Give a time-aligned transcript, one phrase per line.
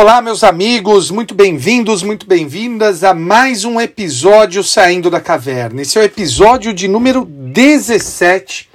[0.00, 5.82] Olá, meus amigos, muito bem-vindos, muito bem-vindas a mais um episódio Saindo da Caverna.
[5.82, 8.70] Esse é o episódio de número 17.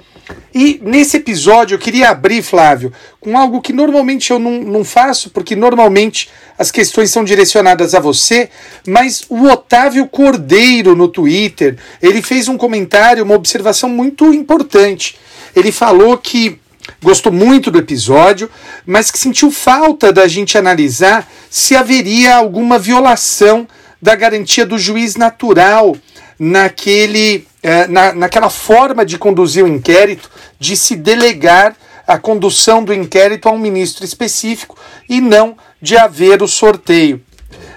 [0.54, 5.30] E nesse episódio eu queria abrir, Flávio, com algo que normalmente eu não, não faço,
[5.30, 8.50] porque normalmente as questões são direcionadas a você,
[8.86, 15.16] mas o Otávio Cordeiro no Twitter, ele fez um comentário, uma observação muito importante.
[15.56, 16.60] Ele falou que
[17.02, 18.50] gostou muito do episódio,
[18.86, 23.66] mas que sentiu falta da gente analisar se haveria alguma violação
[24.00, 25.96] da garantia do juiz natural
[26.38, 31.76] naquele, eh, na, naquela forma de conduzir o inquérito, de se delegar
[32.06, 34.76] a condução do inquérito a um ministro específico
[35.08, 37.22] e não de haver o sorteio.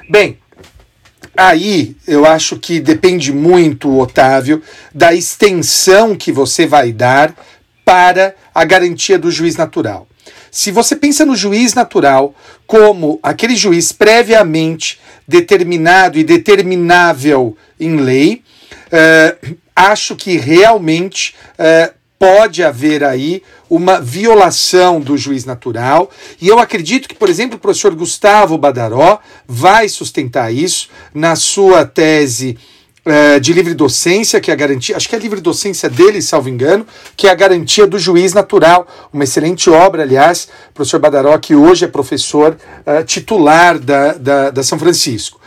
[0.10, 0.38] Bem,
[1.40, 4.60] Aí eu acho que depende muito, Otávio,
[4.92, 7.32] da extensão que você vai dar
[7.88, 10.06] para a garantia do juiz natural.
[10.52, 12.36] Se você pensa no juiz natural
[12.66, 18.44] como aquele juiz previamente determinado e determinável em lei,
[18.92, 19.38] eh,
[19.74, 26.12] acho que realmente eh, pode haver aí uma violação do juiz natural.
[26.42, 31.86] E eu acredito que, por exemplo, o professor Gustavo Badaró vai sustentar isso na sua
[31.86, 32.58] tese
[33.08, 36.22] eh, de livre docência, que é a garantia, acho que é a livre docência dele,
[36.22, 38.86] salvo engano, que é a garantia do juiz natural.
[39.14, 44.64] Uma excelente obra, aliás, professor Badaró, que hoje é professor eh, titular da, da, da
[44.64, 45.40] São Francisco.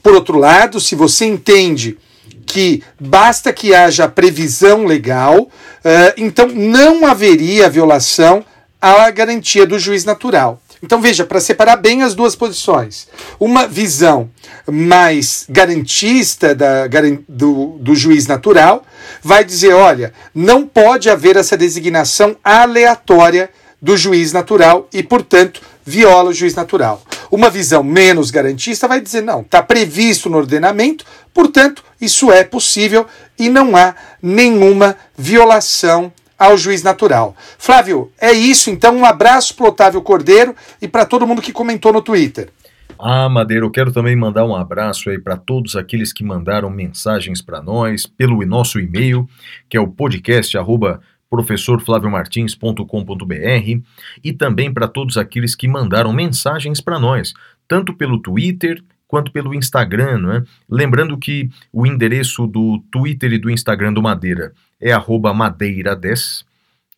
[0.00, 1.98] Por outro lado, se você entende
[2.46, 5.50] que basta que haja previsão legal,
[5.84, 8.44] eh, então não haveria violação
[8.80, 10.62] à garantia do juiz natural.
[10.82, 13.08] Então veja, para separar bem as duas posições,
[13.38, 14.30] uma visão
[14.66, 16.86] mais garantista da,
[17.28, 18.84] do, do juiz natural
[19.22, 23.50] vai dizer: olha, não pode haver essa designação aleatória
[23.80, 27.02] do juiz natural e, portanto, viola o juiz natural.
[27.30, 33.06] Uma visão menos garantista vai dizer: não, está previsto no ordenamento, portanto, isso é possível
[33.38, 37.34] e não há nenhuma violação ao juiz natural.
[37.58, 38.96] Flávio, é isso então.
[38.96, 42.50] Um abraço para Otávio Cordeiro e para todo mundo que comentou no Twitter.
[42.98, 47.40] Ah, Madeira, eu quero também mandar um abraço aí para todos aqueles que mandaram mensagens
[47.40, 49.28] para nós pelo nosso e-mail,
[49.68, 51.00] que é o podcast arroba
[51.30, 53.80] professorflaviomartins.com.br
[54.24, 57.34] e também para todos aqueles que mandaram mensagens para nós,
[57.68, 60.44] tanto pelo Twitter quanto pelo Instagram, né?
[60.70, 66.46] Lembrando que o endereço do Twitter e do Instagram do Madeira é madeira10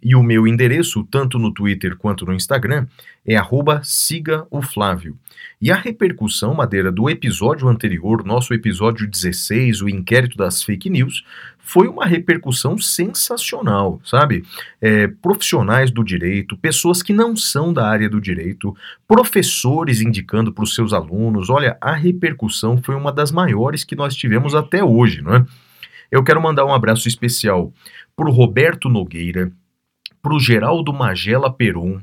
[0.03, 2.87] e o meu endereço, tanto no Twitter quanto no Instagram,
[3.25, 5.16] é arroba siga o Flávio.
[5.60, 11.22] E a repercussão, Madeira, do episódio anterior, nosso episódio 16, o inquérito das fake news,
[11.70, 14.42] foi uma repercussão sensacional, sabe?
[14.81, 18.75] É, profissionais do direito, pessoas que não são da área do direito,
[19.06, 21.48] professores indicando para os seus alunos.
[21.48, 25.47] Olha, a repercussão foi uma das maiores que nós tivemos até hoje, não é?
[26.10, 27.72] Eu quero mandar um abraço especial
[28.16, 29.52] para o Roberto Nogueira,
[30.20, 32.00] para o Geraldo Magela Peron,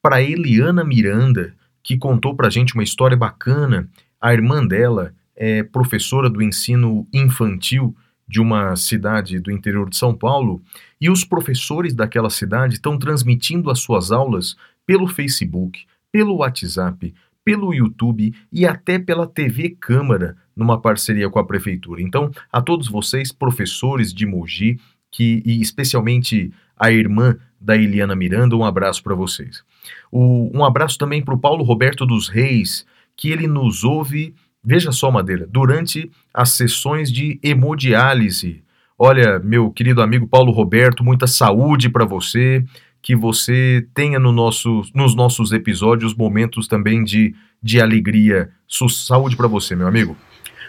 [0.00, 1.52] para Eliana Miranda,
[1.82, 3.86] que contou para gente uma história bacana.
[4.18, 7.94] A irmã dela é professora do ensino infantil
[8.26, 10.62] de uma cidade do interior de São Paulo
[11.00, 14.56] e os professores daquela cidade estão transmitindo as suas aulas
[14.86, 21.44] pelo Facebook, pelo WhatsApp, pelo YouTube e até pela TV Câmara, numa parceria com a
[21.44, 22.00] prefeitura.
[22.00, 24.78] Então, a todos vocês, professores de Mogi,
[25.10, 29.62] que e especialmente a irmã da Eliana Miranda, um abraço para vocês.
[30.10, 32.84] O, um abraço também para o Paulo Roberto dos Reis,
[33.16, 38.62] que ele nos ouve, veja só, Madeira, durante as sessões de hemodiálise.
[38.98, 42.64] Olha, meu querido amigo Paulo Roberto, muita saúde para você,
[43.02, 48.50] que você tenha no nosso, nos nossos episódios momentos também de, de alegria.
[48.68, 50.16] Saúde para você, meu amigo.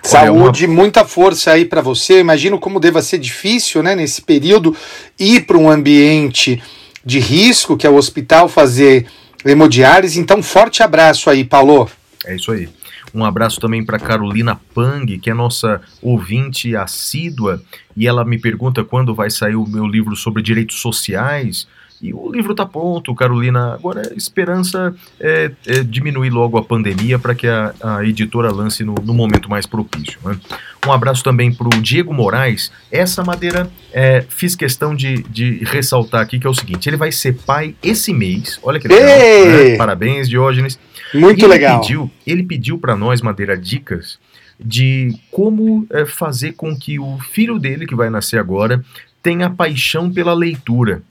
[0.01, 0.75] Saúde, uma...
[0.75, 2.19] muita força aí para você.
[2.19, 4.75] Imagino como deva ser difícil, né, nesse período,
[5.19, 6.61] ir para um ambiente
[7.05, 9.05] de risco, que é o hospital, fazer
[9.45, 10.19] hemodiálise.
[10.19, 11.89] Então, forte abraço aí, Paulo.
[12.25, 12.67] É isso aí.
[13.13, 17.61] Um abraço também para Carolina Pang, que é nossa ouvinte assídua,
[17.95, 21.67] e ela me pergunta quando vai sair o meu livro sobre direitos sociais
[22.01, 23.75] E o livro está pronto, Carolina.
[23.75, 28.83] Agora, a esperança é, é, diminuir logo a pandemia para que a, a, editora lance
[28.83, 30.19] no, no momento mais propício.
[30.25, 30.37] Né?
[30.85, 32.71] Um abraço também para o Diego Moraes.
[32.91, 37.11] Essa madeira, é, fiz questão de, de ressaltar aqui que é o seguinte: ele vai
[37.11, 38.59] ser pai esse mês.
[38.63, 39.07] Olha que legal.
[39.07, 39.77] Né?
[39.77, 40.77] Parabéns, Diógenes.
[41.13, 41.81] Muito ele legal.
[41.81, 44.19] Pediu, ele pediu para nós, Madeira, dicas
[44.59, 48.83] de como é, fazer com que o filho dele, que vai nascer agora,
[49.21, 51.01] tenha paixão pela leitura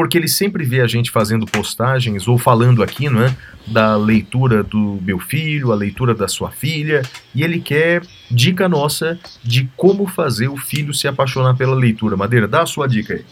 [0.00, 3.36] porque ele sempre vê a gente fazendo postagens ou falando aqui, não é?
[3.66, 7.02] Da leitura do meu filho, a leitura da sua filha,
[7.34, 8.00] e ele quer
[8.30, 12.16] dica nossa de como fazer o filho se apaixonar pela leitura.
[12.16, 13.24] Madeira, dá a sua dica aí.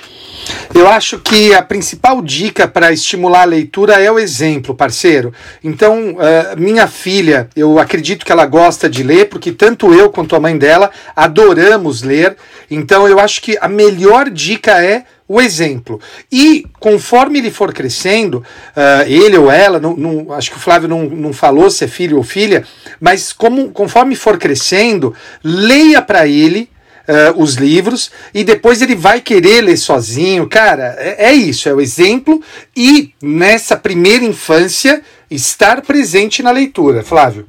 [0.75, 5.33] Eu acho que a principal dica para estimular a leitura é o exemplo, parceiro.
[5.65, 10.37] Então, uh, minha filha, eu acredito que ela gosta de ler, porque tanto eu quanto
[10.37, 12.37] a mãe dela adoramos ler.
[12.71, 16.01] Então, eu acho que a melhor dica é o exemplo.
[16.33, 20.89] E conforme ele for crescendo, uh, ele ou ela, não, não, acho que o Flávio
[20.89, 22.65] não, não falou se é filho ou filha,
[22.99, 25.15] mas como, conforme for crescendo,
[25.45, 26.71] leia para ele.
[27.09, 30.47] Uh, os livros e depois ele vai querer ler sozinho.
[30.47, 32.43] Cara, é, é isso, é o exemplo
[32.77, 37.03] e nessa primeira infância estar presente na leitura.
[37.03, 37.49] Flávio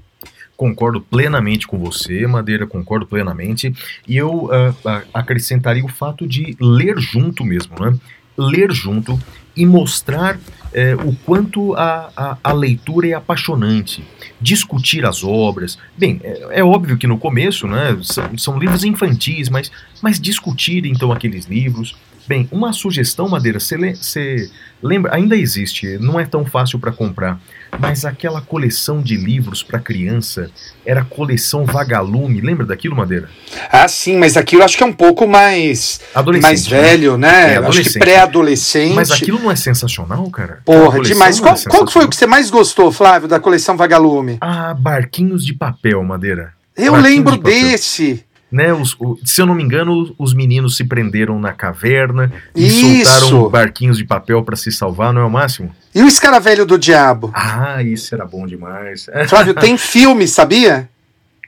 [0.60, 3.74] concordo plenamente com você, Madeira, concordo plenamente.
[4.06, 4.76] E eu uh,
[5.14, 7.98] acrescentaria o fato de ler junto mesmo, né?
[8.38, 9.18] Ler junto
[9.56, 14.04] e mostrar uh, o quanto a, a, a, leitura é apaixonante.
[14.42, 15.78] Discutir as obras.
[15.98, 19.72] Bem, é, é óbvio que no começo, né, são, são livros infantis, mas,
[20.02, 21.96] mas discutir então aqueles livros.
[22.30, 24.48] Bem, uma sugestão, Madeira, você
[24.84, 27.42] lembra, ainda existe, não é tão fácil para comprar,
[27.80, 30.52] mas aquela coleção de livros para criança
[30.86, 33.28] era coleção Vagalume, lembra daquilo, Madeira?
[33.72, 36.02] Ah, sim, mas aquilo acho que é um pouco mais
[36.40, 36.80] mais né?
[36.80, 37.56] velho, né?
[37.56, 38.94] É, acho que pré-adolescente.
[38.94, 40.62] Mas aquilo não é sensacional, cara?
[40.64, 41.40] Porra, demais.
[41.40, 44.38] Qual, é qual foi o que você mais gostou, Flávio, da coleção Vagalume?
[44.40, 46.54] Ah, Barquinhos de Papel, Madeira.
[46.78, 48.74] Eu Barquinhos lembro de desse né?
[48.74, 53.12] Os, o, se eu não me engano, os meninos se prenderam na caverna e isso.
[53.12, 55.74] soltaram barquinhos de papel para se salvar, não é o máximo?
[55.94, 57.32] E o escaravelho do diabo?
[57.34, 59.08] Ah, isso era bom demais.
[59.28, 60.90] Flávio, tem filme, sabia?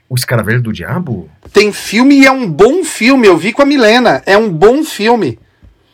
[0.08, 1.28] O escaravelho do diabo?
[1.52, 3.26] Tem filme e é um bom filme.
[3.26, 4.22] Eu vi com a Milena.
[4.26, 5.38] É um bom filme.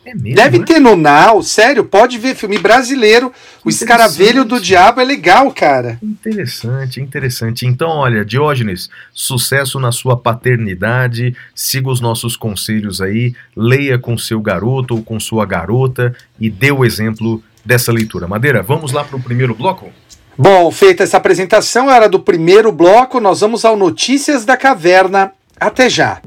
[0.09, 0.65] É mesmo, Deve né?
[0.65, 3.31] ter no Now, sério, pode ver filme brasileiro.
[3.63, 5.99] O Escaravelho do Diabo é legal, cara.
[6.01, 7.67] Interessante, interessante.
[7.67, 11.35] Então, olha, Diógenes, sucesso na sua paternidade.
[11.53, 16.71] Siga os nossos conselhos aí, leia com seu garoto ou com sua garota e dê
[16.71, 18.27] o exemplo dessa leitura.
[18.27, 19.91] Madeira, vamos lá para o primeiro bloco?
[20.35, 25.33] Bom, feita essa apresentação, era do primeiro bloco, nós vamos ao Notícias da Caverna.
[25.59, 26.19] Até já!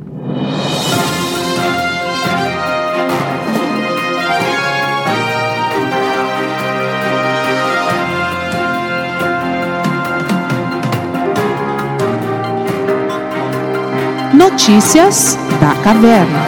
[14.43, 16.41] Notícias da Caverna.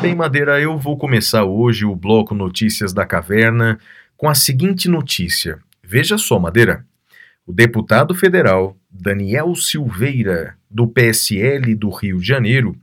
[0.00, 3.78] Bem, Madeira, eu vou começar hoje o bloco Notícias da Caverna
[4.16, 5.58] com a seguinte notícia.
[5.84, 6.86] Veja só, Madeira.
[7.46, 12.74] O deputado federal Daniel Silveira, do PSL do Rio de Janeiro,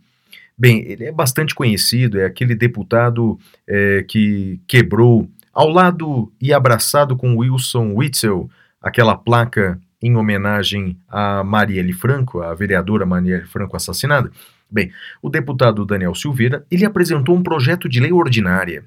[0.55, 7.17] bem, ele é bastante conhecido, é aquele deputado é, que quebrou, ao lado e abraçado
[7.17, 8.47] com Wilson Witzel,
[8.79, 14.31] aquela placa em homenagem a Marielle Franco, a vereadora Marielle Franco assassinada?
[14.71, 14.91] Bem,
[15.21, 18.85] o deputado Daniel Silveira, ele apresentou um projeto de lei ordinária.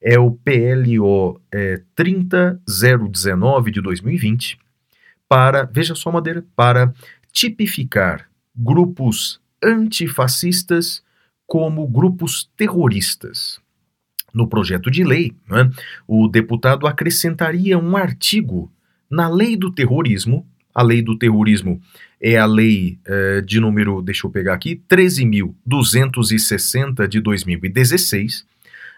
[0.00, 4.58] É o PLO é, 30019 de 2020,
[5.28, 6.92] para, veja só, Madeira, para
[7.30, 11.02] tipificar grupos antifascistas
[11.46, 13.60] como grupos terroristas.
[14.32, 15.70] No projeto de lei, né,
[16.08, 18.71] o deputado acrescentaria um artigo
[19.12, 21.82] na lei do terrorismo, a lei do terrorismo
[22.18, 28.46] é a lei eh, de número, deixa eu pegar aqui, 13.260 de 2016,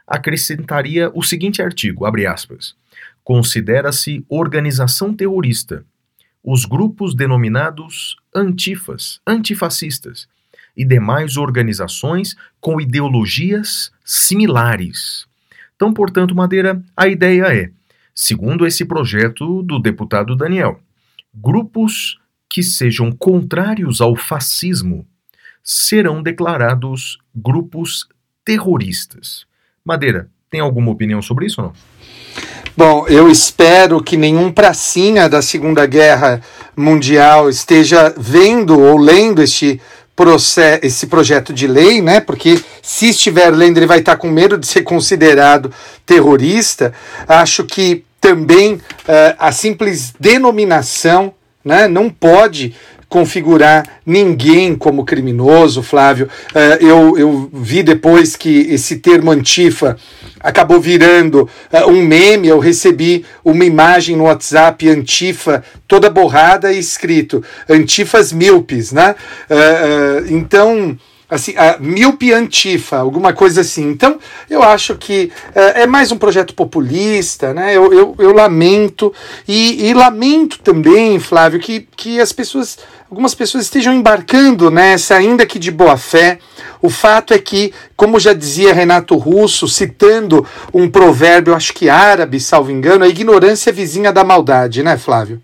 [0.07, 2.77] acrescentaria o seguinte artigo, abre aspas,
[3.25, 5.85] considera-se organização terrorista
[6.45, 10.29] os grupos denominados antifas, antifascistas
[10.77, 15.27] e demais organizações com ideologias similares.
[15.75, 17.73] Então, portanto, Madeira, a ideia é
[18.15, 20.79] segundo esse projeto do deputado Daniel.
[21.35, 22.19] Grupos
[22.49, 25.07] que sejam contrários ao fascismo
[25.63, 28.07] serão declarados grupos
[28.45, 29.47] terroristas.
[29.85, 31.75] Madeira, tem alguma opinião sobre isso ou não?
[32.77, 36.41] Bom, eu espero que nenhum pracinha da Segunda Guerra
[36.77, 39.81] Mundial esteja vendo ou lendo este
[40.83, 42.21] esse projeto de lei, né?
[42.21, 45.73] Porque se estiver lendo, ele vai estar com medo de ser considerado
[46.07, 46.93] terrorista.
[47.27, 48.81] Acho que também uh,
[49.39, 52.75] a simples denominação né, não pode
[53.09, 56.29] configurar ninguém como criminoso, Flávio.
[56.55, 59.97] Uh, eu, eu vi depois que esse termo antifa
[60.41, 62.49] acabou virando uh, um meme.
[62.49, 69.15] Eu recebi uma imagem no WhatsApp antifa toda borrada e escrito antifas míopes, né?
[69.49, 70.99] Uh, então
[71.35, 73.91] assim, a míope antifa, alguma coisa assim.
[73.91, 77.77] Então, eu acho que é, é mais um projeto populista, né?
[77.77, 79.13] Eu, eu, eu lamento,
[79.47, 82.79] e, e, lamento também, Flávio, que, que as pessoas,
[83.11, 86.39] algumas pessoas estejam embarcando nessa, ainda que de boa fé.
[86.81, 92.39] O fato é que, como já dizia Renato Russo, citando um provérbio, acho que árabe,
[92.39, 95.43] salvo engano, a ignorância é vizinha da maldade, né, Flávio?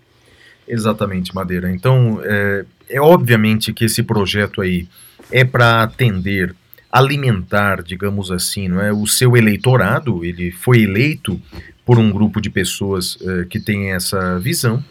[0.67, 1.69] Exatamente, Madeira.
[1.69, 4.87] Então, é, é obviamente que esse projeto aí
[5.31, 6.55] é para atender,
[6.91, 10.25] alimentar, digamos assim, não é, o seu eleitorado.
[10.25, 11.41] Ele foi eleito
[11.85, 14.83] por um grupo de pessoas uh, que tem essa visão,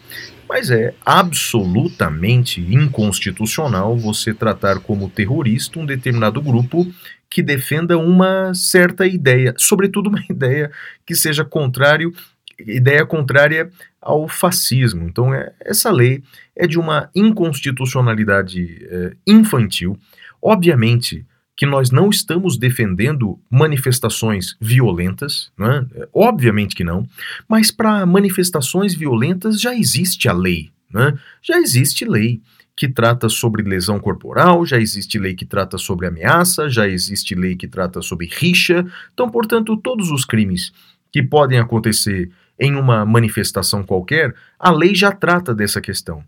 [0.47, 6.85] mas é absolutamente inconstitucional você tratar como terrorista um determinado grupo
[7.29, 10.69] que defenda uma certa ideia, sobretudo uma ideia
[11.05, 12.13] que seja contrário,
[12.59, 13.71] ideia contrária
[14.01, 15.07] ao fascismo.
[15.07, 16.21] Então, é, essa lei
[16.55, 19.97] é de uma inconstitucionalidade é, infantil
[20.41, 25.85] Obviamente que nós não estamos defendendo manifestações violentas, né?
[26.11, 27.07] obviamente que não,
[27.47, 31.15] mas para manifestações violentas já existe a lei, né?
[31.41, 32.41] já existe lei
[32.75, 37.55] que trata sobre lesão corporal, já existe lei que trata sobre ameaça, já existe lei
[37.55, 38.83] que trata sobre rixa,
[39.13, 40.71] então, portanto, todos os crimes
[41.11, 46.23] que podem acontecer em uma manifestação qualquer, a lei já trata dessa questão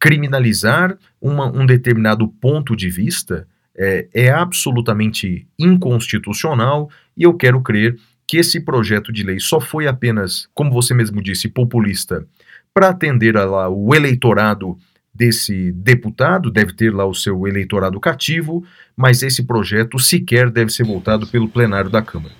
[0.00, 7.96] criminalizar uma, um determinado ponto de vista é, é absolutamente inconstitucional e eu quero crer
[8.26, 12.26] que esse projeto de lei só foi apenas, como você mesmo disse, populista,
[12.72, 14.78] para atender a lá o eleitorado
[15.12, 18.64] desse deputado, deve ter lá o seu eleitorado cativo,
[18.96, 22.32] mas esse projeto sequer deve ser voltado pelo plenário da Câmara.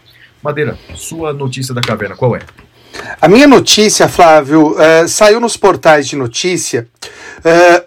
[0.43, 2.41] Madeira, sua notícia da caverna, qual é?
[3.21, 6.89] A minha notícia, Flávio, uh, saiu nos portais de notícia.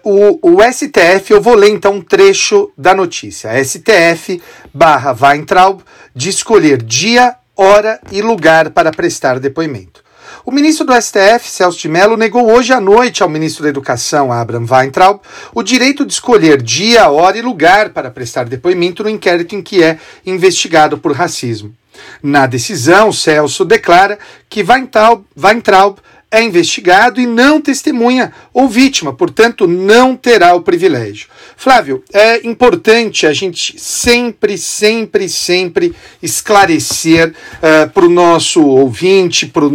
[0.04, 3.50] Uh, o, o, STF, eu vou ler então um trecho da notícia.
[3.64, 4.40] STF
[4.72, 5.80] barra Weintraub
[6.14, 10.02] de escolher dia, hora e lugar para prestar depoimento.
[10.44, 14.30] O ministro do STF, Celso de Mello, negou hoje à noite ao ministro da Educação,
[14.30, 15.20] Abraham Weintraub,
[15.54, 19.82] o direito de escolher dia, hora e lugar para prestar depoimento no inquérito em que
[19.82, 21.74] é investigado por racismo.
[22.22, 25.98] Na decisão, Celso declara que Weintraub, Weintraub
[26.34, 31.28] é investigado e não testemunha ou vítima, portanto, não terá o privilégio.
[31.56, 39.64] Flávio, é importante a gente sempre, sempre, sempre esclarecer uh, para o nosso ouvinte, para
[39.64, 39.70] uh,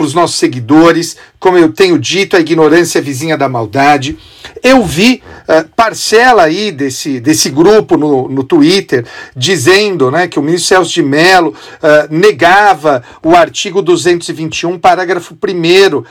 [0.00, 4.18] os nossos seguidores, como eu tenho dito, a ignorância é vizinha da maldade.
[4.64, 10.42] Eu vi uh, parcela aí desse, desse grupo no, no Twitter dizendo né, que o
[10.42, 16.04] ministro Celso de Mello uh, negava o artigo 221, parágrafo 1, uh,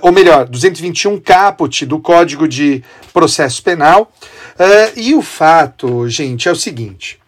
[0.00, 2.80] ou melhor, 221 caput do Código de
[3.12, 4.12] Processo Penal.
[4.94, 7.18] e o fato, gente, é o seguinte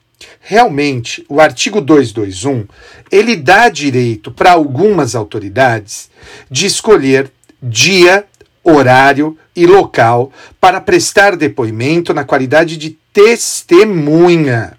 [0.40, 2.66] realmente o artigo 221
[3.10, 6.10] ele dá direito para algumas autoridades
[6.50, 7.30] de escolher
[7.62, 8.24] dia,
[8.62, 14.76] horário e local para prestar depoimento na qualidade de testemunha.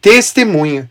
[0.00, 0.90] Testemunha.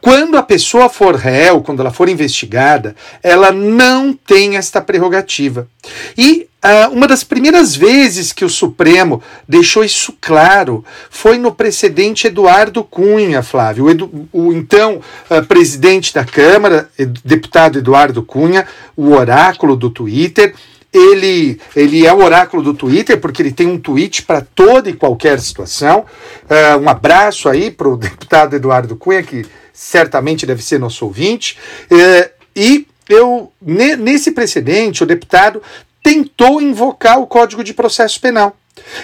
[0.00, 5.68] Quando a pessoa for réu, quando ela for investigada, ela não tem esta prerrogativa.
[6.16, 12.26] E uh, uma das primeiras vezes que o Supremo deixou isso claro foi no precedente
[12.26, 13.86] Eduardo Cunha, Flávio.
[14.32, 15.00] O, o então
[15.30, 16.88] uh, presidente da Câmara,
[17.24, 20.54] deputado Eduardo Cunha, o oráculo do Twitter,
[20.92, 24.94] ele, ele é o oráculo do Twitter, porque ele tem um tweet para toda e
[24.94, 26.04] qualquer situação.
[26.44, 31.58] Uh, um abraço aí para o deputado Eduardo Cunha, que certamente deve ser nosso ouvinte.
[31.90, 35.62] Uh, e eu, nesse precedente, o deputado
[36.02, 38.56] tentou invocar o Código de Processo Penal.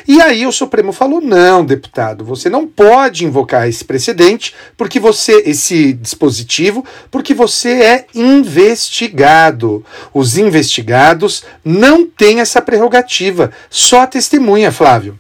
[0.07, 5.43] E aí o Supremo falou: não, deputado, você não pode invocar esse precedente, porque você,
[5.45, 9.85] esse dispositivo, porque você é investigado.
[10.15, 15.19] Os investigados não têm essa prerrogativa, só a testemunha, Flávio.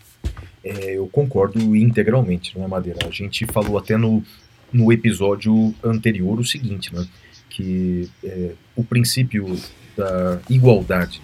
[0.65, 2.99] É, eu concordo integralmente, não é, Madeira?
[3.07, 4.23] A gente falou até no,
[4.76, 7.06] no episódio anterior o seguinte, né?
[7.49, 9.56] Que é, o princípio
[9.97, 11.23] da igualdade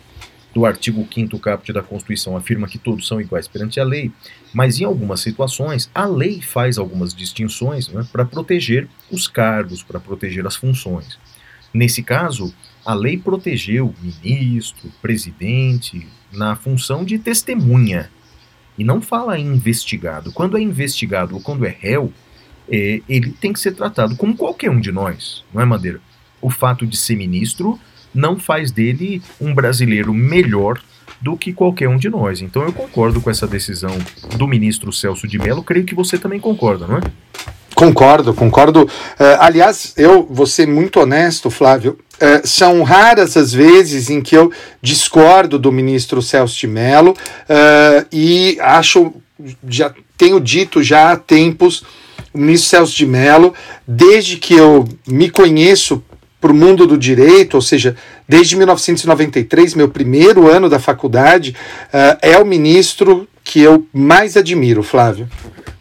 [0.54, 4.10] do artigo 5 caput da Constituição afirma que todos são iguais perante a lei,
[4.52, 9.98] mas em algumas situações a lei faz algumas distinções né, para proteger os cargos, para
[9.98, 11.18] proteger as funções.
[11.72, 12.54] Nesse caso,
[12.84, 18.10] a lei protegeu ministro, presidente, na função de testemunha.
[18.76, 20.32] E não fala em investigado.
[20.32, 22.12] Quando é investigado ou quando é réu,
[22.70, 26.00] é, ele tem que ser tratado como qualquer um de nós, não é, Madeira?
[26.40, 27.78] O fato de ser ministro
[28.14, 30.80] não faz dele um brasileiro melhor
[31.20, 32.42] do que qualquer um de nós.
[32.42, 33.96] Então eu concordo com essa decisão
[34.36, 37.00] do ministro Celso de Mello, creio que você também concorda, não é?
[37.74, 38.82] Concordo, concordo.
[38.82, 38.88] Uh,
[39.38, 41.98] aliás, eu vou ser muito honesto, Flávio.
[42.14, 48.06] Uh, são raras as vezes em que eu discordo do ministro Celso de Mello uh,
[48.12, 49.14] e acho,
[49.66, 51.82] já tenho dito já há tempos,
[52.32, 53.54] o ministro Celso de Mello,
[53.86, 56.02] desde que eu me conheço
[56.40, 57.94] para o mundo do direito, ou seja,
[58.28, 61.54] desde 1993, meu primeiro ano da faculdade,
[61.88, 65.28] uh, é o ministro que eu mais admiro, Flávio.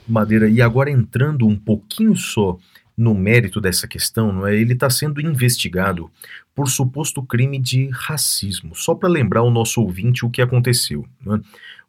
[0.08, 2.58] Madeira, e agora entrando um pouquinho só
[2.96, 4.56] no mérito dessa questão, não é?
[4.56, 6.12] ele está sendo investigado
[6.54, 8.76] por suposto crime de racismo.
[8.76, 11.06] Só para lembrar o nosso ouvinte o que aconteceu.
[11.26, 11.40] É?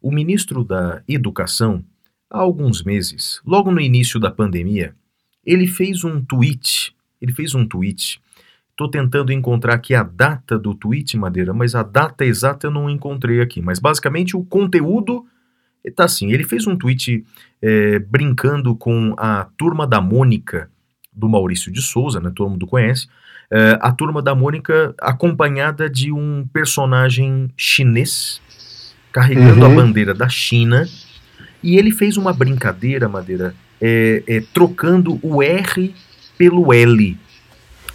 [0.01, 1.83] O ministro da Educação,
[2.33, 4.95] há alguns meses, logo no início da pandemia,
[5.45, 6.95] ele fez um tweet.
[7.21, 8.19] Ele fez um tweet
[8.73, 12.89] Estou tentando encontrar aqui a data do tweet, Madeira, mas a data exata eu não
[12.89, 13.61] encontrei aqui.
[13.61, 15.23] Mas basicamente o conteúdo
[15.85, 16.31] está assim.
[16.31, 17.23] Ele fez um tweet
[17.61, 20.71] é, brincando com a turma da Mônica
[21.15, 22.31] do Maurício de Souza, né?
[22.35, 23.07] Todo mundo conhece.
[23.51, 28.41] É, a turma da Mônica acompanhada de um personagem chinês
[29.11, 29.71] carregando uhum.
[29.71, 30.87] a bandeira da China.
[31.63, 35.93] E ele fez uma brincadeira, Madeira, é, é, trocando o R
[36.37, 37.17] pelo L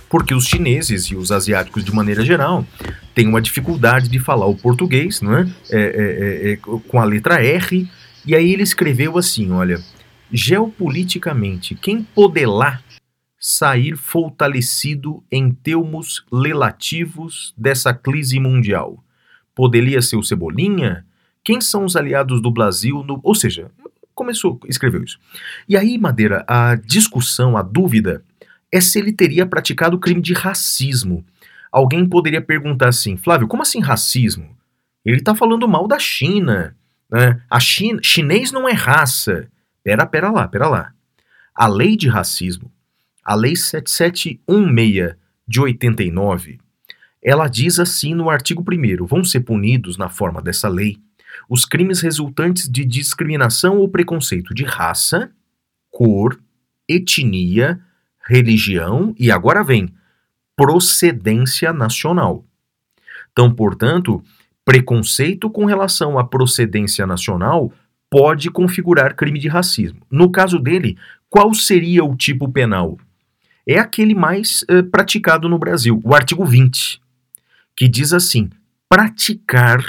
[0.08, 2.66] porque os chineses e os asiáticos de maneira geral
[3.14, 5.48] têm uma dificuldade de falar o português, não é?
[5.70, 7.88] É, é, é, com a letra R.
[8.24, 9.80] E aí ele escreveu assim, olha,
[10.32, 12.80] geopoliticamente, quem poderá
[13.38, 19.02] sair fortalecido em termos relativos dessa crise mundial?
[19.54, 21.04] Poderia ser o Cebolinha?
[21.48, 23.02] Quem são os aliados do Brasil?
[23.02, 23.20] No...
[23.22, 23.70] Ou seja,
[24.14, 25.18] começou, escreveu isso.
[25.66, 28.22] E aí, Madeira, a discussão, a dúvida
[28.70, 31.24] é se ele teria praticado crime de racismo.
[31.72, 34.54] Alguém poderia perguntar assim, Flávio, como assim racismo?
[35.02, 36.76] Ele está falando mal da China.
[37.10, 37.40] Né?
[37.48, 39.48] A China, chinês não é raça.
[39.82, 40.92] Pera, pera lá, pera lá.
[41.54, 42.70] A lei de racismo,
[43.24, 45.16] a lei 7716
[45.48, 46.58] de 89,
[47.22, 50.98] ela diz assim no artigo 1 vão ser punidos na forma dessa lei
[51.48, 55.30] os crimes resultantes de discriminação ou preconceito de raça,
[55.90, 56.38] cor,
[56.88, 57.80] etnia,
[58.26, 59.92] religião e agora vem
[60.56, 62.44] procedência nacional.
[63.32, 64.22] Então, portanto,
[64.64, 67.72] preconceito com relação à procedência nacional
[68.10, 70.00] pode configurar crime de racismo.
[70.10, 70.98] No caso dele,
[71.30, 72.98] qual seria o tipo penal?
[73.66, 77.00] É aquele mais eh, praticado no Brasil, o artigo 20,
[77.76, 78.50] que diz assim:
[78.88, 79.84] praticar,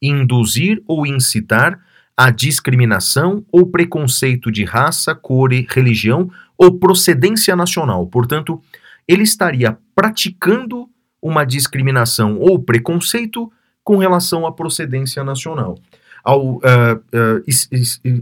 [0.00, 1.80] induzir ou incitar
[2.16, 8.06] a discriminação ou preconceito de raça, cor, religião ou procedência nacional.
[8.06, 8.60] Portanto,
[9.06, 10.88] ele estaria praticando
[11.20, 13.52] uma discriminação ou preconceito
[13.84, 15.78] com relação à procedência nacional.
[16.24, 17.68] Ao uh, uh, es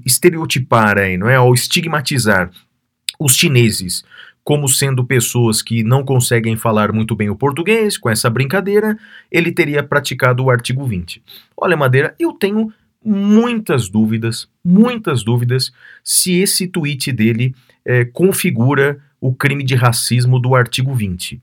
[0.04, 1.37] estereotipar, aí, não é?
[1.37, 2.50] ao estigmatizar
[3.18, 4.04] os chineses
[4.44, 8.96] como sendo pessoas que não conseguem falar muito bem o português, com essa brincadeira,
[9.33, 11.22] ele teria praticado o artigo 20.
[11.57, 12.70] Olha, Madeira, eu tenho
[13.02, 17.54] muitas dúvidas, muitas dúvidas, se esse tweet dele
[17.85, 21.40] é, configura o crime de racismo do artigo 20.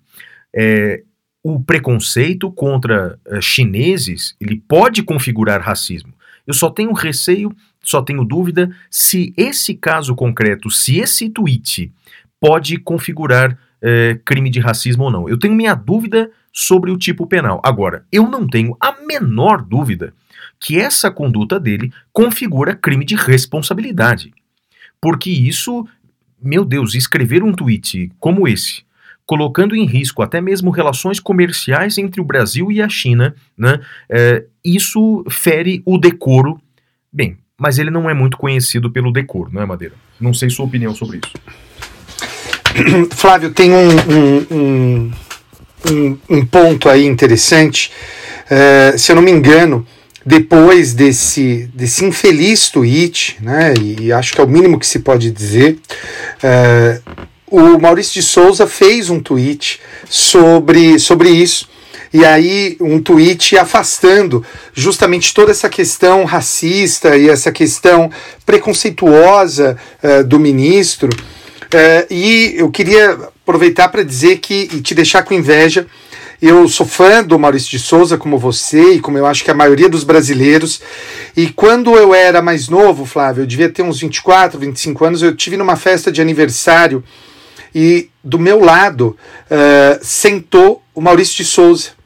[0.55, 1.03] É,
[1.43, 6.13] o preconceito contra é, chineses, ele pode configurar racismo.
[6.45, 11.91] Eu só tenho receio, só tenho dúvida se esse caso concreto, se esse tweet
[12.41, 15.29] pode configurar é, crime de racismo ou não.
[15.29, 17.61] Eu tenho minha dúvida sobre o tipo penal.
[17.63, 20.13] Agora, eu não tenho a menor dúvida
[20.59, 24.33] que essa conduta dele configura crime de responsabilidade.
[24.99, 25.87] Porque isso,
[26.41, 28.83] meu Deus, escrever um tweet como esse,
[29.25, 34.45] colocando em risco até mesmo relações comerciais entre o Brasil e a China, né, é,
[34.63, 36.61] isso fere o decoro.
[37.11, 39.95] Bem, mas ele não é muito conhecido pelo decoro, não é, Madeira?
[40.19, 41.33] Não sei sua opinião sobre isso.
[43.11, 43.89] Flávio, tem um,
[44.51, 45.11] um,
[45.89, 47.91] um, um ponto aí interessante.
[48.49, 49.85] É, se eu não me engano,
[50.25, 55.31] depois desse, desse infeliz tweet, né, e acho que é o mínimo que se pode
[55.31, 55.79] dizer,
[56.43, 59.79] uh, o Maurício de Souza fez um tweet
[60.09, 61.67] sobre, sobre isso.
[62.13, 68.11] e aí um tweet afastando justamente toda essa questão racista e essa questão
[68.45, 71.09] preconceituosa uh, do ministro.
[71.73, 73.11] Uh, e eu queria
[73.43, 75.87] aproveitar para dizer que e te deixar com inveja.
[76.41, 79.53] Eu sou fã do Maurício de Souza, como você e como eu acho que a
[79.53, 80.81] maioria dos brasileiros.
[81.37, 85.35] E quando eu era mais novo, Flávio, eu devia ter uns 24, 25 anos, eu
[85.35, 87.03] tive numa festa de aniversário
[87.73, 92.00] e do meu lado uh, sentou o Maurício de Souza.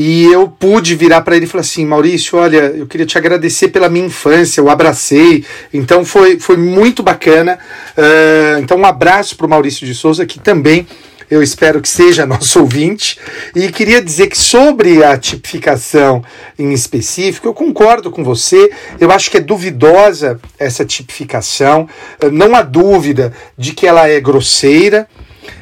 [0.00, 3.66] E eu pude virar para ele e falar assim: Maurício, olha, eu queria te agradecer
[3.66, 5.44] pela minha infância, eu abracei.
[5.74, 7.58] Então foi, foi muito bacana.
[7.96, 10.86] Uh, então, um abraço para o Maurício de Souza, que também
[11.28, 13.18] eu espero que seja nosso ouvinte.
[13.56, 16.22] E queria dizer que sobre a tipificação
[16.56, 18.70] em específico, eu concordo com você.
[19.00, 21.88] Eu acho que é duvidosa essa tipificação.
[22.30, 25.08] Não há dúvida de que ela é grosseira.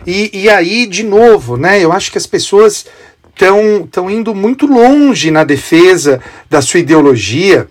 [0.07, 1.83] E, e aí, de novo, né?
[1.83, 2.85] Eu acho que as pessoas
[3.37, 7.68] estão indo muito longe na defesa da sua ideologia.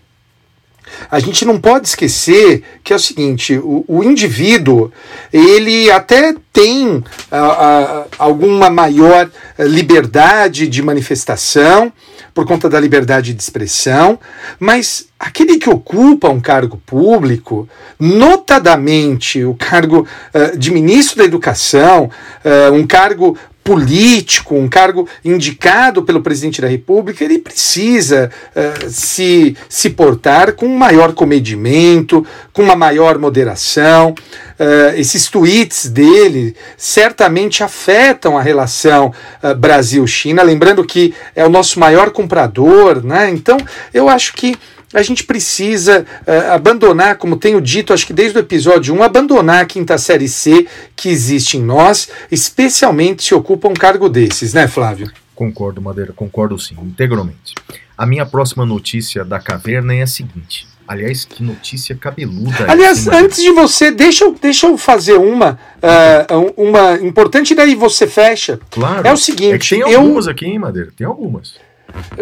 [1.10, 4.92] A gente não pode esquecer que é o seguinte: o, o indivíduo
[5.34, 11.92] ele até tem a, a, alguma maior liberdade de manifestação
[12.34, 14.20] por conta da liberdade de expressão,
[14.60, 22.10] mas aquele que ocupa um cargo público, notadamente o cargo uh, de ministro da Educação,
[22.44, 29.58] uh, um cargo político, um cargo indicado pelo presidente da República, ele precisa uh, se,
[29.68, 32.24] se portar com um maior comedimento,
[32.54, 34.12] com uma maior moderação.
[34.12, 41.80] Uh, esses tweets dele certamente afetam a relação uh, Brasil-China, lembrando que é o nosso
[41.80, 43.32] maior comprador, né?
[43.32, 43.58] Então,
[43.92, 44.56] eu acho que
[44.96, 49.62] a gente precisa uh, abandonar, como tenho dito, acho que desde o episódio 1, abandonar
[49.62, 54.68] a quinta série C que existe em nós, especialmente se ocupa um cargo desses, né,
[54.68, 55.12] Flávio?
[55.36, 57.54] Concordo, Madeira, concordo sim, integralmente.
[57.98, 60.66] A minha próxima notícia da caverna é a seguinte.
[60.88, 62.68] Aliás, que notícia cabeluda.
[62.68, 68.08] Aliás, antes de você, deixa eu, deixa eu fazer uma, uh, uma importante, daí você
[68.08, 68.60] fecha.
[68.70, 69.06] Claro.
[69.06, 69.76] É o seguinte.
[69.76, 70.32] É tem algumas eu...
[70.32, 70.92] aqui, hein, Madeira?
[70.96, 71.56] Tem algumas.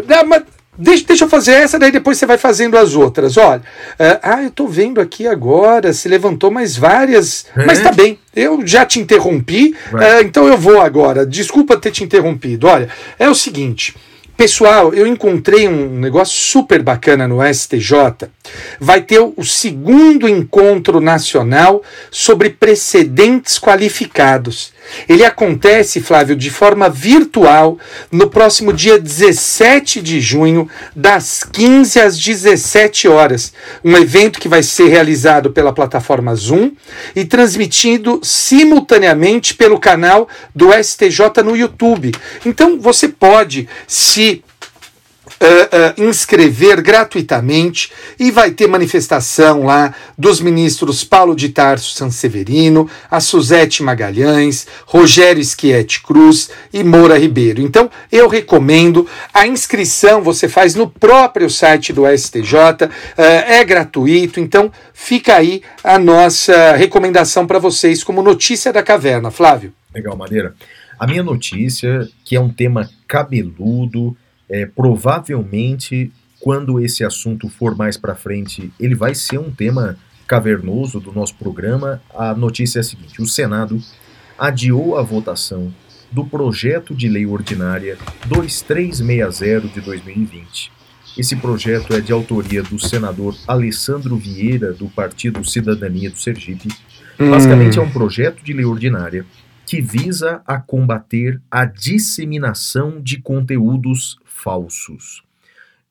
[0.08, 0.44] Não, mas
[0.78, 3.38] Deixa, deixa eu fazer essa, daí depois você vai fazendo as outras.
[3.38, 7.46] Olha, uh, ah, eu tô vendo aqui agora, se levantou mais várias.
[7.56, 7.66] É?
[7.66, 11.26] Mas tá bem, eu já te interrompi, uh, então eu vou agora.
[11.26, 12.68] Desculpa ter te interrompido.
[12.68, 13.96] Olha, é o seguinte.
[14.36, 18.30] Pessoal, eu encontrei um negócio super bacana no STJ.
[18.80, 24.74] Vai ter o segundo encontro nacional sobre precedentes qualificados.
[25.08, 27.78] Ele acontece, Flávio, de forma virtual
[28.12, 33.54] no próximo dia 17 de junho, das 15 às 17 horas.
[33.84, 36.72] Um evento que vai ser realizado pela plataforma Zoom
[37.16, 42.12] e transmitido simultaneamente pelo canal do STJ no YouTube.
[42.46, 44.44] Então você pode se
[45.44, 52.90] uh, uh, inscrever gratuitamente e vai ter manifestação lá dos ministros Paulo de Tarso Sanseverino,
[53.12, 57.62] a Suzete Magalhães, Rogério Schietti Cruz e Moura Ribeiro.
[57.62, 64.40] Então eu recomendo a inscrição você faz no próprio site do STJ, uh, é gratuito,
[64.40, 69.74] então fica aí a nossa recomendação para vocês como notícia da caverna, Flávio.
[69.94, 70.56] Legal, Madeira.
[71.00, 74.16] A minha notícia, que é um tema cabeludo,
[74.54, 81.00] é, provavelmente, quando esse assunto for mais para frente, ele vai ser um tema cavernoso
[81.00, 82.00] do nosso programa.
[82.14, 83.82] A notícia é a seguinte: o Senado
[84.38, 85.74] adiou a votação
[86.12, 90.72] do projeto de lei ordinária 2360 de 2020.
[91.18, 96.70] Esse projeto é de autoria do senador Alessandro Vieira, do Partido Cidadania do Sergipe.
[97.20, 97.32] Hum.
[97.32, 99.26] Basicamente, é um projeto de lei ordinária
[99.66, 105.24] que visa a combater a disseminação de conteúdos falsos.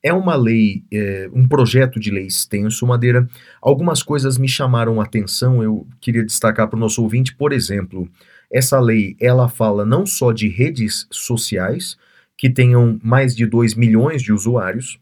[0.01, 3.27] É uma lei, é, um projeto de lei extenso, Madeira.
[3.61, 8.09] Algumas coisas me chamaram a atenção, eu queria destacar para o nosso ouvinte, por exemplo,
[8.51, 11.97] essa lei, ela fala não só de redes sociais,
[12.37, 14.99] que tenham mais de 2 milhões de usuários,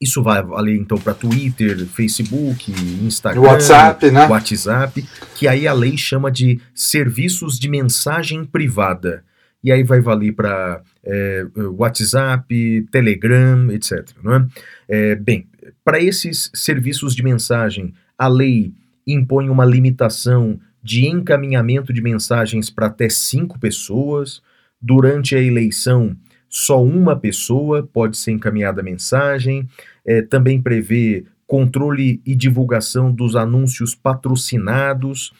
[0.00, 2.70] isso vai valer então para Twitter, Facebook,
[3.02, 4.26] Instagram, WhatsApp, né?
[4.26, 9.24] WhatsApp, que aí a lei chama de serviços de mensagem privada
[9.66, 11.44] e aí vai valer para é,
[11.76, 14.08] WhatsApp, Telegram, etc.
[14.22, 14.46] Não é?
[14.88, 15.48] é bem,
[15.84, 18.72] para esses serviços de mensagem, a lei
[19.04, 24.40] impõe uma limitação de encaminhamento de mensagens para até cinco pessoas.
[24.80, 26.16] Durante a eleição,
[26.48, 29.68] só uma pessoa pode ser encaminhada a mensagem.
[30.06, 35.32] É, também prevê controle e divulgação dos anúncios patrocinados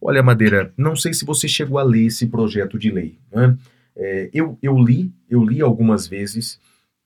[0.00, 3.18] Olha, Madeira, não sei se você chegou a ler esse projeto de lei.
[3.32, 3.56] Né?
[3.96, 6.60] É, eu, eu li, eu li algumas vezes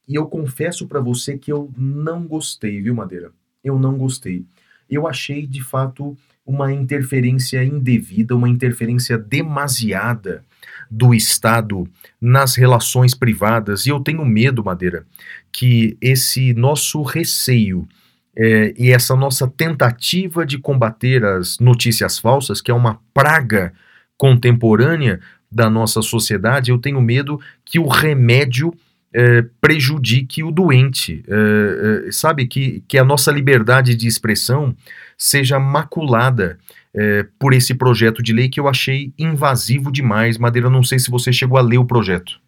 [0.07, 3.33] e eu confesso para você que eu não gostei, viu, Madeira?
[3.65, 4.45] Eu não gostei.
[4.91, 10.45] Eu achei, de fato, uma interferência indevida, uma interferência demasiada
[10.91, 11.89] do Estado
[12.21, 13.87] nas relações privadas.
[13.87, 15.07] E eu tenho medo, Madeira,
[15.51, 17.89] que esse nosso receio
[18.37, 23.73] é, e essa nossa tentativa de combater as notícias falsas, que é uma praga
[24.17, 28.73] contemporânea da nossa sociedade, eu tenho medo que o remédio
[29.15, 32.47] é, prejudique o doente, é, é, sabe?
[32.47, 34.75] Que, que a nossa liberdade de expressão
[35.19, 36.59] seja maculada
[36.95, 40.39] é, por esse projeto de lei que eu achei invasivo demais.
[40.39, 42.41] Madeira, não sei se você chegou a ler o projeto.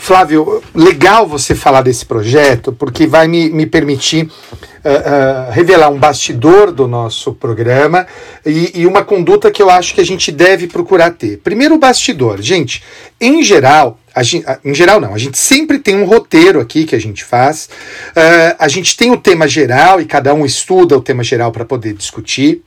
[0.00, 5.98] Flávio, legal você falar desse projeto, porque vai me, me permitir uh, uh, revelar um
[5.98, 8.06] bastidor do nosso programa
[8.46, 11.38] e, e, uma conduta que eu acho que a gente deve procurar ter.
[11.38, 12.40] Primeiro, o bastidor.
[12.40, 12.82] Gente,
[13.20, 17.00] em geral, gente, em geral não, a gente sempre tem um roteiro aqui que a
[17.00, 17.68] gente faz,
[18.10, 21.64] uh, a gente tem o tema geral e cada um estuda o tema geral para
[21.64, 22.62] poder discutir.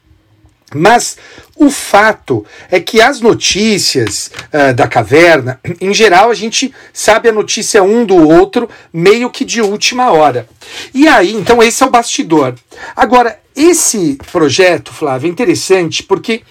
[0.74, 1.18] Mas
[1.56, 7.34] o fato é que as notícias uh, da caverna, em geral, a gente sabe a
[7.34, 10.48] notícia um do outro meio que de última hora.
[10.94, 12.56] E aí, então, esse é o bastidor.
[12.96, 16.42] Agora, esse projeto, Flávio, é interessante porque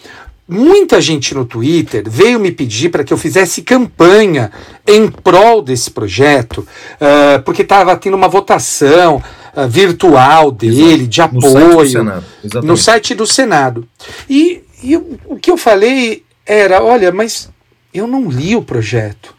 [0.46, 4.50] muita gente no Twitter veio me pedir para que eu fizesse campanha
[4.86, 9.22] em prol desse projeto, uh, porque estava tendo uma votação
[9.68, 11.08] virtual dele, Exato.
[11.08, 13.86] de apoio, no site, no site do Senado.
[14.28, 17.50] E, e o que eu falei era: olha, mas
[17.92, 19.34] eu não li o projeto.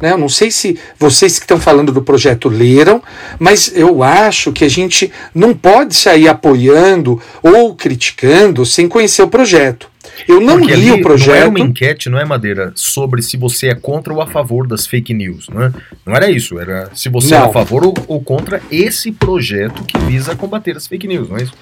[0.00, 0.12] Né?
[0.12, 3.02] Eu não sei se vocês que estão falando do projeto leram,
[3.38, 9.28] mas eu acho que a gente não pode sair apoiando ou criticando sem conhecer o
[9.28, 9.89] projeto.
[10.26, 11.28] Eu não Porque li o projeto.
[11.28, 14.66] Não era uma enquete, não é, Madeira, sobre se você é contra ou a favor
[14.66, 15.48] das fake news.
[15.48, 15.72] Não, é?
[16.06, 16.58] não era isso.
[16.58, 17.42] Era se você não.
[17.42, 21.36] é a favor ou, ou contra esse projeto que visa combater as fake news, não
[21.36, 21.52] é isso?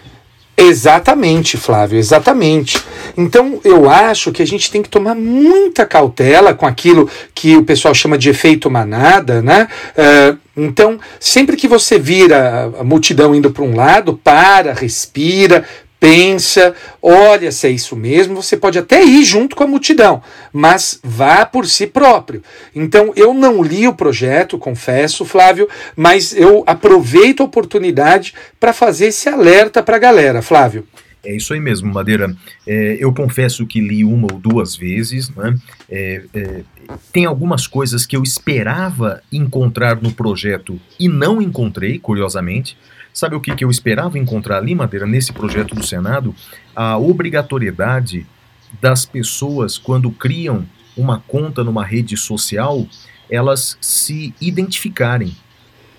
[0.60, 2.82] Exatamente, Flávio, exatamente.
[3.16, 7.62] Então eu acho que a gente tem que tomar muita cautela com aquilo que o
[7.62, 9.68] pessoal chama de efeito manada, né?
[9.96, 15.64] Uh, então, sempre que você vira a multidão indo para um lado, para, respira,
[16.00, 21.00] pensa, olha se é isso mesmo, você pode até ir junto com a multidão, mas
[21.02, 22.42] vá por si próprio.
[22.74, 29.06] Então, eu não li o projeto, confesso, Flávio, mas eu aproveito a oportunidade para fazer
[29.06, 30.86] esse alerta para a galera, Flávio.
[31.24, 32.34] É isso aí mesmo, Madeira.
[32.66, 35.28] É, eu confesso que li uma ou duas vezes.
[35.30, 35.58] Né?
[35.90, 36.62] É, é,
[37.12, 42.78] tem algumas coisas que eu esperava encontrar no projeto e não encontrei, curiosamente.
[43.18, 46.32] Sabe o que, que eu esperava encontrar ali, Madeira, nesse projeto do Senado?
[46.72, 48.24] A obrigatoriedade
[48.80, 50.64] das pessoas, quando criam
[50.96, 52.86] uma conta numa rede social,
[53.28, 55.36] elas se identificarem.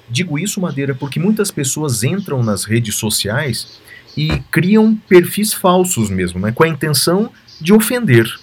[0.09, 3.81] Digo isso, Madeira, porque muitas pessoas entram nas redes sociais
[4.15, 8.33] e criam perfis falsos mesmo, né, com a intenção de ofender.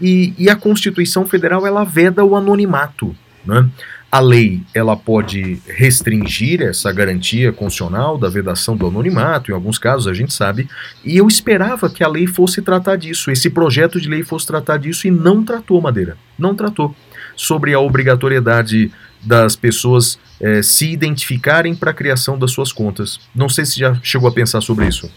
[0.00, 3.14] E, e a Constituição Federal ela veda o anonimato.
[3.44, 3.70] Né?
[4.16, 10.06] A lei ela pode restringir essa garantia constitucional da vedação do anonimato, em alguns casos
[10.06, 10.66] a gente sabe,
[11.04, 14.78] e eu esperava que a lei fosse tratar disso, esse projeto de lei fosse tratar
[14.78, 16.96] disso e não tratou, Madeira, não tratou.
[17.36, 18.90] Sobre a obrigatoriedade
[19.22, 23.20] das pessoas é, se identificarem para a criação das suas contas.
[23.34, 25.10] Não sei se já chegou a pensar sobre isso.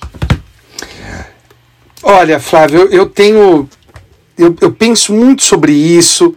[2.03, 3.69] Olha, Flávio, eu tenho.
[4.38, 6.35] Eu, eu penso muito sobre isso.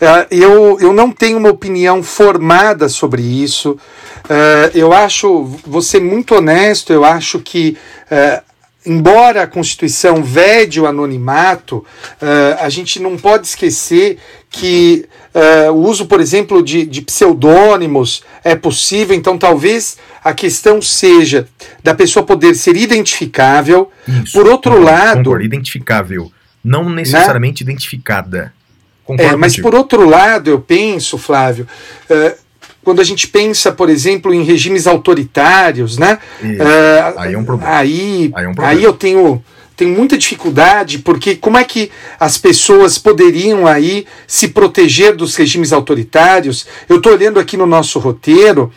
[0.00, 3.72] Uh, eu, eu não tenho uma opinião formada sobre isso.
[4.24, 7.76] Uh, eu acho, vou ser muito honesto, eu acho que,
[8.10, 8.42] uh,
[8.86, 11.84] embora a Constituição vede o anonimato,
[12.58, 14.16] a gente não pode esquecer
[14.48, 15.06] que
[15.70, 21.46] o uso, por exemplo, de, de pseudônimos é possível, então talvez a questão seja
[21.84, 23.90] da pessoa poder ser identificável.
[24.08, 25.16] Isso, por outro concordo, lado.
[25.18, 26.32] Concordo, identificável.
[26.64, 27.70] Não necessariamente né?
[27.70, 28.54] identificada.
[29.10, 29.70] Concordo é, mas contigo.
[29.70, 31.66] por outro lado, eu penso, Flávio,
[32.08, 32.38] uh,
[32.84, 36.18] quando a gente pensa, por exemplo, em regimes autoritários, né?
[36.40, 37.76] Uh, aí é um problema.
[37.76, 38.68] Aí, aí, é um problema.
[38.68, 39.42] aí eu tenho
[39.76, 45.72] tenho muita dificuldade, porque como é que as pessoas poderiam aí se proteger dos regimes
[45.72, 46.66] autoritários?
[46.86, 48.70] Eu estou olhando aqui no nosso roteiro,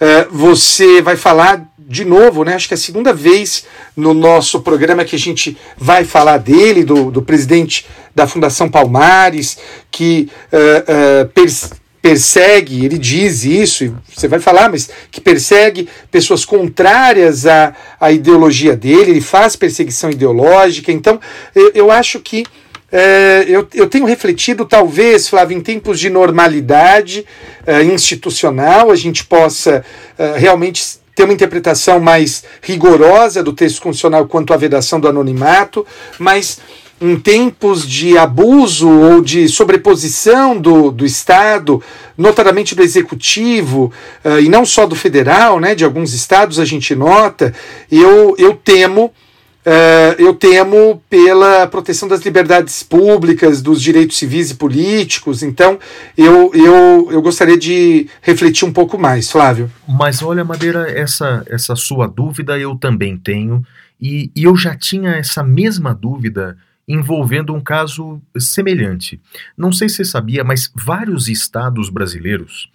[0.00, 2.54] uh, você vai falar de novo, né?
[2.54, 6.84] Acho que é a segunda vez no nosso programa que a gente vai falar dele,
[6.84, 9.58] do, do presidente da Fundação Palmares,
[9.90, 15.86] que uh, uh, pers persegue, ele diz isso, e você vai falar, mas que persegue
[16.10, 20.90] pessoas contrárias à, à ideologia dele, ele faz perseguição ideológica.
[20.90, 21.20] Então,
[21.54, 22.46] eu, eu acho que
[22.90, 27.26] é, eu, eu, tenho refletido, talvez, Flávio, em tempos de normalidade
[27.66, 29.84] é, institucional, a gente possa
[30.18, 35.86] é, realmente ter uma interpretação mais rigorosa do texto constitucional quanto à vedação do anonimato,
[36.18, 36.58] mas
[36.98, 41.82] em tempos de abuso ou de sobreposição do, do Estado,
[42.16, 43.92] notadamente do Executivo,
[44.24, 47.52] uh, e não só do federal, né, de alguns estados a gente nota,
[47.92, 49.12] eu, eu temo.
[49.60, 55.78] Uh, eu temo pela proteção das liberdades públicas, dos direitos civis e políticos, então
[56.16, 59.70] eu, eu, eu gostaria de refletir um pouco mais, Flávio.
[59.86, 63.62] Mas olha, Madeira, essa, essa sua dúvida eu também tenho,
[64.00, 66.56] e, e eu já tinha essa mesma dúvida
[66.88, 69.20] envolvendo um caso semelhante.
[69.56, 72.70] Não sei se você sabia, mas vários estados brasileiros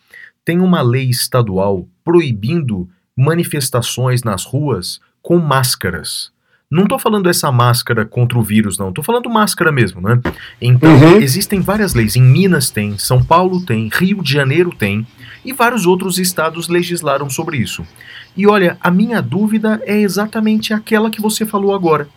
[0.46, 6.35] têm uma lei estadual proibindo manifestações nas ruas com máscaras.
[6.76, 8.90] Não estou falando essa máscara contra o vírus, não.
[8.90, 10.20] Estou falando máscara mesmo, né?
[10.62, 11.22] Então, uhum.
[11.22, 12.18] existem várias leis.
[12.18, 15.08] Em Minas tem, São Paulo tem, Rio de Janeiro tem,
[15.46, 17.88] e vários outros estados legislaram sobre isso.
[18.36, 22.10] E olha, a minha dúvida é exatamente aquela que você falou agora.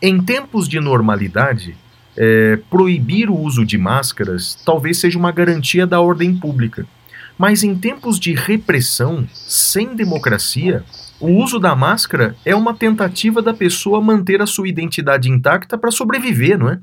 [0.00, 1.74] Em tempos de normalidade,
[2.16, 6.86] é, proibir o uso de máscaras talvez seja uma garantia da ordem pública.
[7.36, 10.84] Mas em tempos de repressão, sem democracia,
[11.24, 15.90] o uso da máscara é uma tentativa da pessoa manter a sua identidade intacta para
[15.90, 16.78] sobreviver, não é?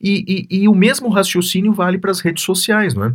[0.00, 3.12] E, e, e, o mesmo raciocínio vale para as redes sociais, não é?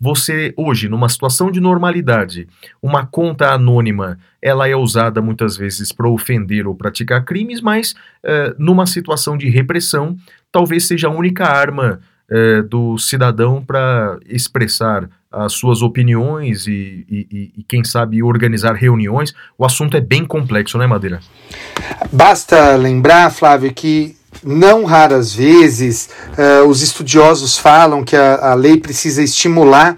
[0.00, 2.46] Você, hoje, numa situação de normalidade,
[2.80, 8.54] uma conta anônima, ela é usada muitas vezes para ofender ou praticar crimes, mas uh,
[8.56, 10.16] numa situação de repressão,
[10.52, 11.98] talvez seja a única arma
[12.30, 19.34] uh, do cidadão para expressar as suas opiniões e, e, e, quem sabe, organizar reuniões.
[19.58, 21.20] O assunto é bem complexo, né, Madeira?
[22.10, 28.78] Basta lembrar, Flávio, que não raras vezes uh, os estudiosos falam que a, a, lei
[28.78, 29.96] precisa estimular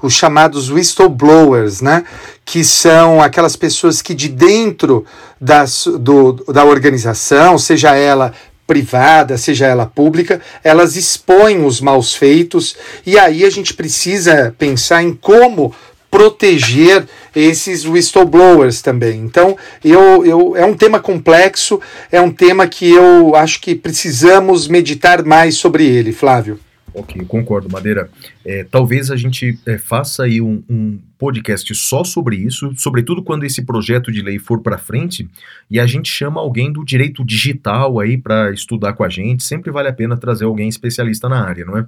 [0.00, 2.04] os chamados whistleblowers, né?
[2.44, 5.06] que são aquelas pessoas que de dentro
[5.40, 8.32] das, do, da organização, seja ela
[8.66, 15.02] privada, seja ela pública, elas expõem os maus feitos e aí a gente precisa pensar
[15.02, 15.74] em como
[16.10, 19.20] proteger esses whistleblowers também.
[19.20, 24.68] Então, eu, eu, é um tema complexo, é um tema que eu acho que precisamos
[24.68, 26.60] meditar mais sobre ele, Flávio.
[26.94, 28.10] Ok, concordo, Madeira.
[28.44, 33.44] É, talvez a gente é, faça aí um, um, podcast só sobre isso, sobretudo quando
[33.44, 35.28] esse projeto de lei for para frente
[35.70, 39.42] e a gente chama alguém do direito digital aí para estudar com a gente.
[39.42, 41.86] Sempre vale a pena trazer alguém especialista na área, não é?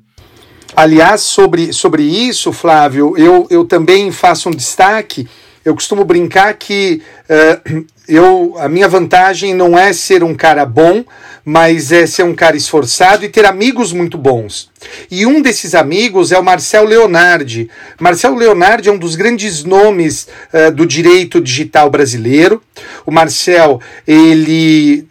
[0.76, 5.28] Aliás, sobre, sobre isso, Flávio, eu, eu também faço um destaque.
[5.64, 11.04] Eu costumo brincar que uh, eu, a minha vantagem não é ser um cara bom,
[11.44, 14.70] mas é ser um cara esforçado e ter amigos muito bons.
[15.10, 17.70] E um desses amigos é o Marcel Leonardi.
[18.00, 22.62] Marcel Leonardi é um dos grandes nomes uh, do direito digital brasileiro.
[23.06, 25.06] O Marcel, ele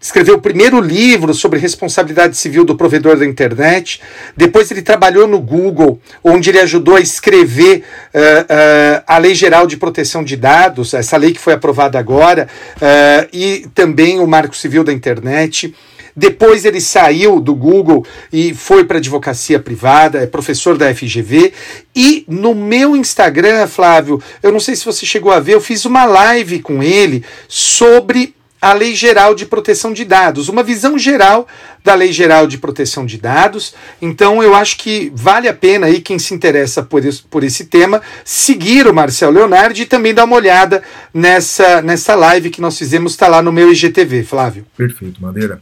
[0.00, 4.00] escreveu o primeiro livro sobre responsabilidade civil do provedor da internet.
[4.34, 7.84] Depois ele trabalhou no Google, onde ele ajudou a escrever
[8.14, 12.48] uh, uh, a Lei Geral de Proteção de Dados, essa lei que foi aprovada agora,
[12.76, 15.74] uh, e também o Marco Civil da Internet.
[16.16, 21.52] Depois ele saiu do Google e foi para advocacia privada, é professor da FGV.
[21.94, 25.84] E no meu Instagram, Flávio, eu não sei se você chegou a ver, eu fiz
[25.84, 31.48] uma live com ele sobre a Lei Geral de Proteção de Dados, uma visão geral
[31.82, 33.74] da Lei Geral de Proteção de Dados.
[34.02, 37.66] Então, eu acho que vale a pena aí quem se interessa por, isso, por esse
[37.66, 42.76] tema seguir o Marcel Leonardo e também dar uma olhada nessa, nessa live que nós
[42.76, 44.66] fizemos, está lá no meu IGTV, Flávio.
[44.76, 45.60] Perfeito, Madeira.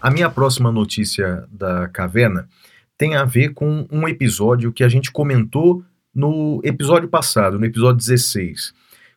[0.00, 2.48] A minha próxima notícia da caverna
[2.96, 5.84] tem a ver com um episódio que a gente comentou
[6.14, 8.72] no episódio passado, no episódio 16.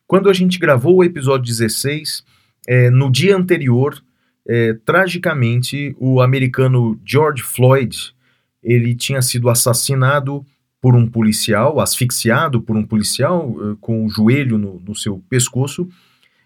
[0.06, 2.24] Quando a gente gravou o episódio 16,
[2.66, 4.02] é, no dia anterior,
[4.46, 8.14] é, tragicamente, o americano George Floyd
[8.62, 10.44] ele tinha sido assassinado
[10.80, 15.88] por um policial, asfixiado por um policial é, com o joelho no, no seu pescoço.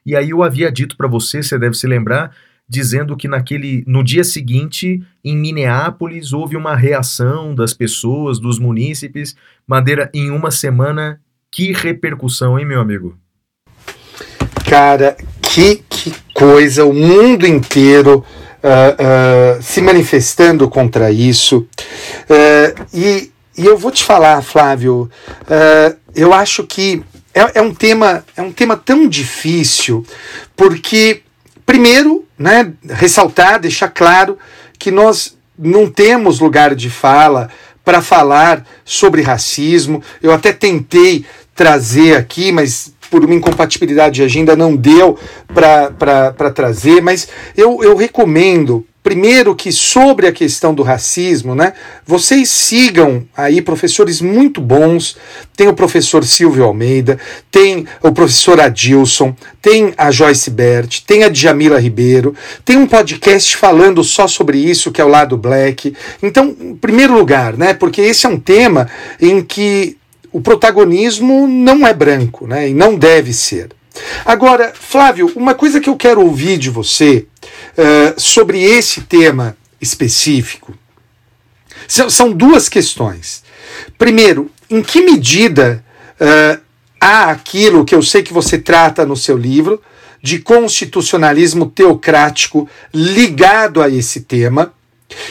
[0.04, 2.34] E aí eu havia dito para você, você deve se lembrar,
[2.68, 9.36] dizendo que naquele no dia seguinte em Minneapolis houve uma reação das pessoas, dos munícipes.
[9.66, 13.18] Madeira em uma semana, que repercussão, hein, meu amigo?
[14.68, 15.16] Cara,
[15.56, 18.22] que, que coisa, o mundo inteiro
[18.62, 21.66] uh, uh, se manifestando contra isso.
[22.28, 25.10] Uh, e, e, eu vou te falar, Flávio,
[26.14, 27.02] eu acho que
[27.32, 30.04] é, é, um tema, é um tema tão difícil,
[30.54, 31.22] porque,
[31.64, 34.38] primeiro, né, ressaltar, deixar claro
[34.78, 37.48] que nós não temos lugar de fala
[37.82, 40.02] para falar sobre racismo.
[40.22, 45.18] Eu até tentei trazer aqui, mas por uma incompatibilidade de agenda não deu
[45.52, 51.74] para trazer, mas eu, eu recomendo primeiro que sobre a questão do racismo, né?
[52.04, 55.16] Vocês sigam aí professores muito bons.
[55.56, 57.16] Tem o professor Silvio Almeida,
[57.48, 59.32] tem o professor Adilson,
[59.62, 62.34] tem a Joyce Bert, tem a Djamila Ribeiro,
[62.64, 65.94] tem um podcast falando só sobre isso, que é o lado black.
[66.20, 67.74] Então, em primeiro lugar, né?
[67.74, 68.88] Porque esse é um tema
[69.20, 69.96] em que
[70.36, 72.68] o protagonismo não é branco, né?
[72.68, 73.70] E não deve ser.
[74.22, 77.26] Agora, Flávio, uma coisa que eu quero ouvir de você
[77.72, 80.74] uh, sobre esse tema específico
[81.88, 83.42] são, são, duas questões.
[83.96, 85.82] Primeiro, em que medida
[86.20, 86.60] uh,
[87.00, 89.80] há aquilo que eu sei que você trata no seu livro
[90.22, 94.74] de constitucionalismo teocrático ligado a esse tema?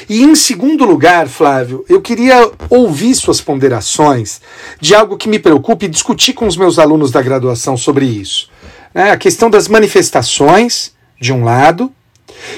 [0.07, 4.41] E em segundo lugar, Flávio, eu queria ouvir suas ponderações
[4.80, 8.49] de algo que me preocupa e discutir com os meus alunos da graduação sobre isso
[8.95, 11.91] né, a questão das manifestações, de um lado,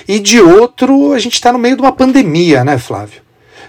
[0.07, 3.21] e de outro, a gente está no meio de uma pandemia, né, Flávio?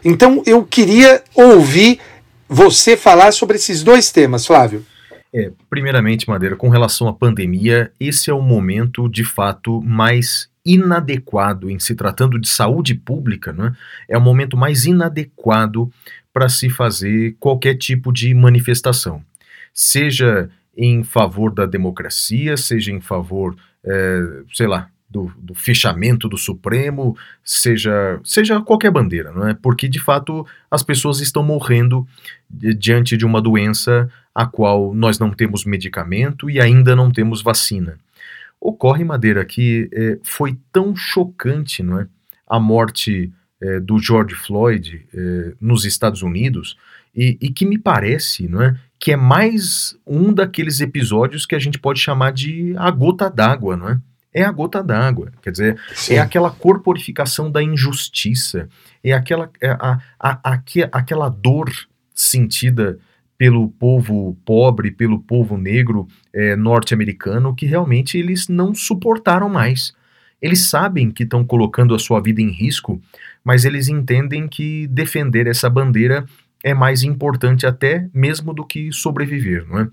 [0.05, 1.99] Então eu queria ouvir
[2.47, 4.85] você falar sobre esses dois temas, Flávio.
[5.35, 11.71] É, primeiramente, Madeira, com relação à pandemia, esse é o momento de fato mais inadequado
[11.71, 13.75] em se tratando de saúde pública, né?
[14.07, 15.91] é o momento mais inadequado
[16.33, 19.23] para se fazer qualquer tipo de manifestação.
[19.73, 24.21] Seja em favor da democracia, seja em favor, é,
[24.53, 29.55] sei lá, do, do, fechamento do Supremo, seja, seja qualquer bandeira, não é?
[29.55, 32.07] Porque de fato as pessoas estão morrendo
[32.51, 37.99] diante de uma doença a qual nós não temos medicamento e ainda não temos vacina.
[38.61, 42.07] Ocorre, Madeira, que é, foi tão chocante, não é?
[42.47, 46.77] A morte é, do George Floyd é, nos Estados Unidos
[47.15, 48.79] e, e que me parece, não é?
[48.99, 53.77] que é mais um daqueles episódios que a gente pode chamar de a gota d'água,
[53.77, 54.01] não é?
[54.35, 56.15] É a gota d'água, quer dizer, é Sim.
[56.15, 58.69] é aquela corporificação da injustiça,
[59.03, 61.71] é aquela, é a, a, a, aquela dor
[62.15, 62.99] sentida
[63.39, 69.95] pelo povo pobre, pelo povo negro é, norte-americano, que realmente eles não suportaram mais.
[70.43, 73.01] Eles sabem que estão colocando a sua vida em risco,
[73.45, 76.27] mas eles entendem que defender essa bandeira
[76.63, 79.89] é mais importante até mesmo do que sobreviver, não é?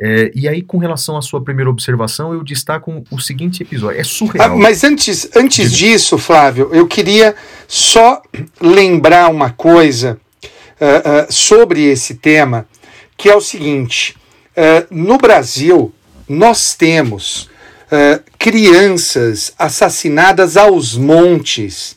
[0.00, 4.00] É, e aí, com relação à sua primeira observação, eu destaco o seguinte episódio.
[4.00, 4.52] É surreal.
[4.52, 7.34] Ah, mas antes, antes disso, Flávio, eu queria
[7.66, 8.22] só
[8.60, 10.16] lembrar uma coisa
[10.80, 12.64] uh, uh, sobre esse tema,
[13.18, 14.16] que é o seguinte:
[14.56, 15.92] uh, no Brasil,
[16.26, 17.50] nós temos
[18.38, 21.96] crianças assassinadas aos montes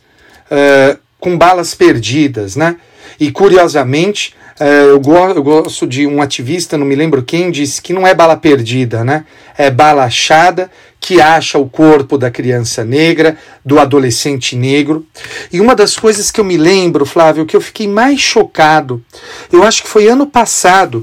[1.19, 2.77] com balas perdidas, né?
[3.19, 4.33] E curiosamente,
[4.65, 8.13] eu, go eu, gosto de um ativista, não me lembro quem, disse que não é
[8.13, 9.25] bala perdida, né?
[9.57, 13.35] É bala achada que acha o corpo da criança negra,
[13.65, 15.05] do adolescente negro.
[15.51, 19.03] E uma das coisas que eu me lembro, Flávio, que eu fiquei mais chocado,
[19.51, 21.01] eu acho que foi ano passado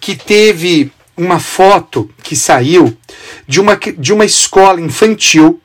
[0.00, 2.96] que teve uma foto que saiu
[3.46, 5.60] de uma, de uma escola infantil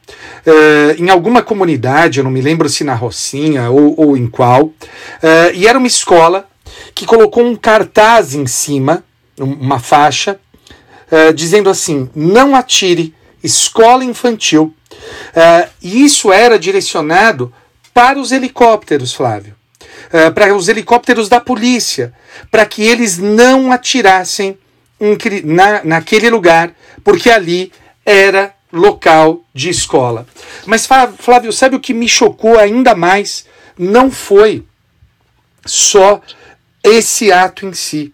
[0.45, 4.65] uh, em alguma comunidade, eu não me lembro se na Rocinha ou, ou em qual,
[4.65, 4.75] uh,
[5.53, 6.48] e era uma escola
[6.99, 9.05] que colocou um cartaz em cima,
[9.39, 10.37] uma faixa,
[11.09, 14.75] uh, dizendo assim: não atire, escola infantil.
[15.81, 17.53] e isso era direcionado
[17.93, 19.55] para os helicópteros, Flávio.
[20.35, 22.13] para os helicópteros da polícia,
[22.51, 24.57] para que eles não atirassem
[25.45, 27.71] na, naquele lugar, porque ali
[28.05, 30.27] era local de escola.
[30.65, 33.45] Mas, Flávio, sabe o que me chocou ainda mais?
[33.77, 34.65] Não foi
[35.65, 36.21] só
[36.83, 38.13] esse ato em si.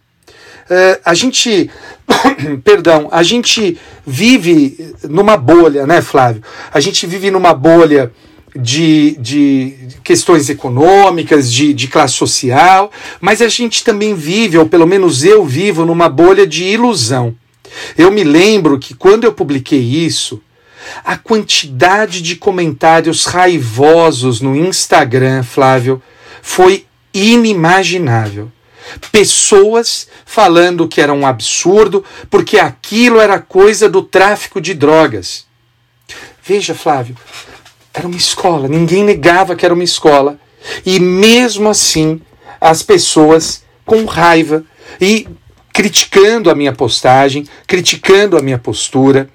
[0.70, 1.70] Uh, a gente,
[2.64, 6.42] perdão, a gente vive numa bolha, né, Flávio?
[6.72, 8.12] A gente vive numa bolha
[8.56, 14.88] de, de questões econômicas, de, de classe social, mas a gente também vive, ou pelo
[14.88, 17.36] menos eu vivo, numa bolha de ilusão.
[17.98, 20.42] Eu me lembro que quando eu publiquei isso,
[21.04, 26.02] a quantidade de comentários raivosos no Instagram, Flávio,
[26.42, 28.52] foi inimaginável.
[29.12, 35.46] Pessoas falando que era um absurdo, porque aquilo era coisa do tráfico de drogas.
[36.44, 37.16] Veja, Flávio,
[37.94, 40.40] era uma escola, ninguém negava que era uma escola.
[40.86, 42.22] E mesmo assim,
[42.60, 44.64] as pessoas com raiva
[45.00, 45.28] e
[45.72, 49.30] criticando a minha postagem, criticando a minha postura.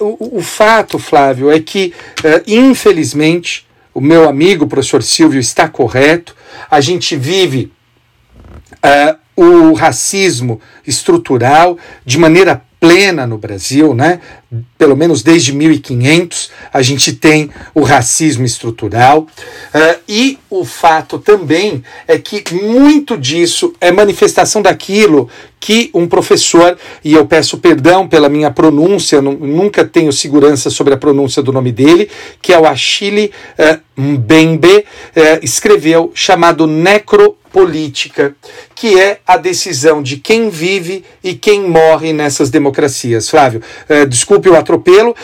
[0.00, 5.40] Uh, o, o, fato, Flávio, é que, uh, infelizmente, o meu amigo, o professor Silvio,
[5.40, 6.34] está correto.
[6.70, 7.72] A gente vive
[8.84, 14.20] uh, o racismo estrutural de maneira plena no Brasil, né?
[14.78, 21.84] Pelo menos desde 1500 a gente tem o racismo estrutural uh, e o fato também
[22.08, 25.28] é que muito disso é manifestação daquilo
[25.60, 30.96] que um professor e eu peço perdão pela minha pronúncia, nunca tenho segurança sobre a
[30.96, 32.08] pronúncia do nome dele,
[32.40, 34.84] que é o Achille uh, Mbembe, uh,
[35.42, 38.34] escreveu chamado Necro política,
[38.74, 43.28] que é a decisão de quem vive e quem morre nessas democracias.
[43.28, 45.14] Flávio, uh, desculpe o atropelo, uh,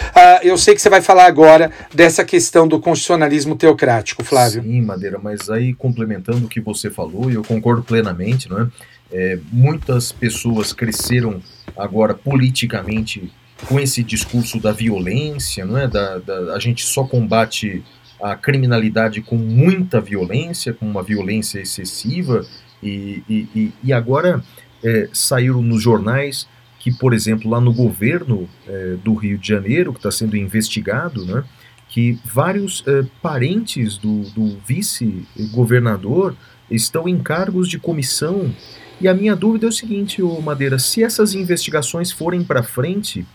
[0.43, 4.63] eu sei que você vai falar agora dessa questão do constitucionalismo teocrático, Flávio.
[4.63, 8.69] Sim, Madeira, mas aí complementando o que você falou, e eu concordo plenamente, não é?
[9.13, 11.41] é muitas pessoas cresceram
[11.77, 13.33] agora politicamente
[13.69, 15.89] com esse discurso da violência, não é?
[15.89, 17.83] Da, da, a gente só combate
[18.21, 22.47] a criminalidade com muita violência, com uma violência excessiva,
[22.83, 24.43] e, e, e agora
[24.85, 26.47] é, saíram nos jornais
[26.79, 31.25] que, por exemplo, lá no governo é, do Rio de Janeiro, que está sendo investigado,
[31.25, 31.43] né,
[31.89, 36.37] que vários é, parentes do, do vice-governador
[36.71, 38.55] estão em cargos de comissão.
[39.01, 43.27] E a minha dúvida é o seguinte, ô Madeira, se essas investigações forem para frente,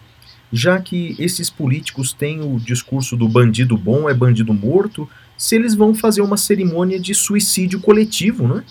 [0.52, 5.74] já que esses políticos têm o discurso do bandido bom é bandido morto, se eles
[5.74, 8.64] vão fazer uma cerimônia de suicídio coletivo, né?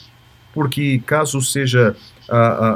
[0.52, 1.96] Porque caso seja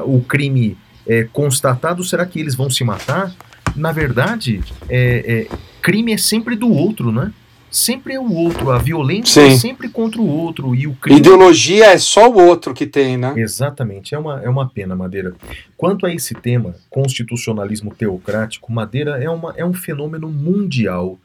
[0.04, 0.76] o crime
[1.06, 3.32] é, constatado, será que eles vão se matar?
[3.76, 7.32] Na verdade, é, é, crime é sempre do outro, né?
[7.74, 9.54] Sempre é o outro, a violência é Sim.
[9.54, 11.18] é sempre contra o outro e o crime...
[11.18, 13.34] Ideologia é só o outro que tem, né?
[13.36, 15.34] Exatamente, é uma, é uma pena, Madeira.
[15.76, 21.18] Quanto a esse tema, constitucionalismo teocrático, Madeira é, uma, é um fenômeno mundial,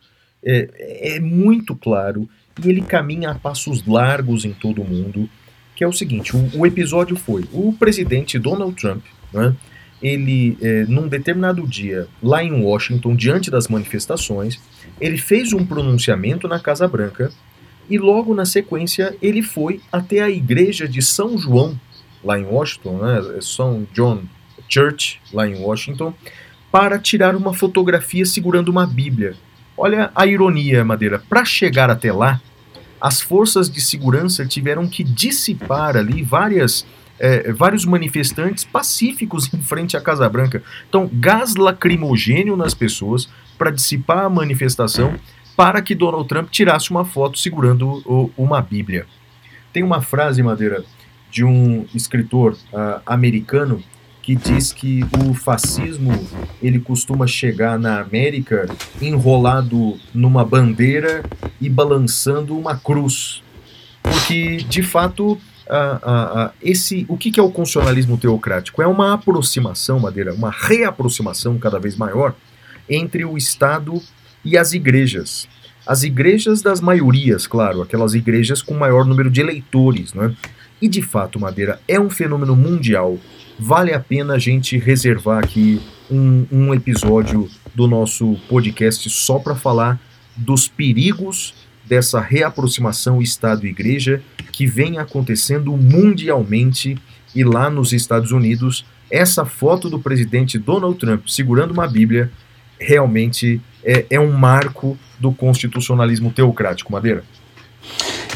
[0.44, 2.28] é, é muito claro
[2.64, 5.30] e ele caminha a passos largos em todo o mundo,
[5.76, 9.56] que é o seguinte, o, o episódio foi o presidente Donald Trump, né,
[10.02, 14.60] ele, é, num determinado dia, lá em Washington, diante das manifestações,
[15.00, 17.32] ele fez um pronunciamento na Casa Branca
[17.90, 21.80] e logo na sequência ele foi até a igreja de São João,
[22.24, 24.24] lá em Washington, né, São John
[24.68, 26.14] Church, lá em Washington,
[26.72, 29.36] para tirar uma fotografia segurando uma Bíblia.
[29.76, 31.24] Olha a ironia, Madeira.
[31.28, 32.42] Para chegar até lá,
[33.02, 36.86] as forças de segurança tiveram que dissipar ali várias
[37.18, 40.64] é, vários manifestantes pacíficos em frente à Casa Branca.
[40.88, 43.28] Então, gás lacrimogênio nas pessoas
[43.60, 45.14] para dissipar a manifestação
[45.56, 49.06] para que Donald Trump tirasse uma foto segurando o, uma Bíblia.
[49.74, 50.86] Tem uma frase, Madeira,
[51.30, 53.84] de um escritor uh, americano
[54.22, 56.12] que diz que o fascismo
[56.62, 58.68] ele costuma chegar na América
[59.02, 61.24] enrolado numa bandeira
[61.60, 63.44] e balançando uma cruz,
[64.02, 65.38] porque de fato
[66.62, 68.82] esse, o que, que é o constitucionalismo teocrático?
[68.82, 72.34] É uma aproximação, Madeira, uma reaproximação cada vez maior
[72.90, 74.02] entre o Estado
[74.44, 75.48] e as igrejas.
[75.86, 80.36] As igrejas das maiorias, claro, aquelas igrejas com maior número de eleitores, né?
[80.82, 83.18] E de fato, Madeira, é um fenômeno mundial.
[83.58, 89.56] Vale a pena a gente reservar aqui um, um episódio do nosso podcast só para
[89.56, 90.00] falar
[90.36, 91.54] dos perigos
[91.86, 94.22] dessa reaproximação Estado-Igreja
[94.52, 96.98] que vem acontecendo mundialmente
[97.36, 102.32] e lá nos Estados Unidos, essa foto do presidente Donald Trump segurando uma Bíblia
[102.80, 107.24] realmente é, é um marco do constitucionalismo teocrático, Madeira.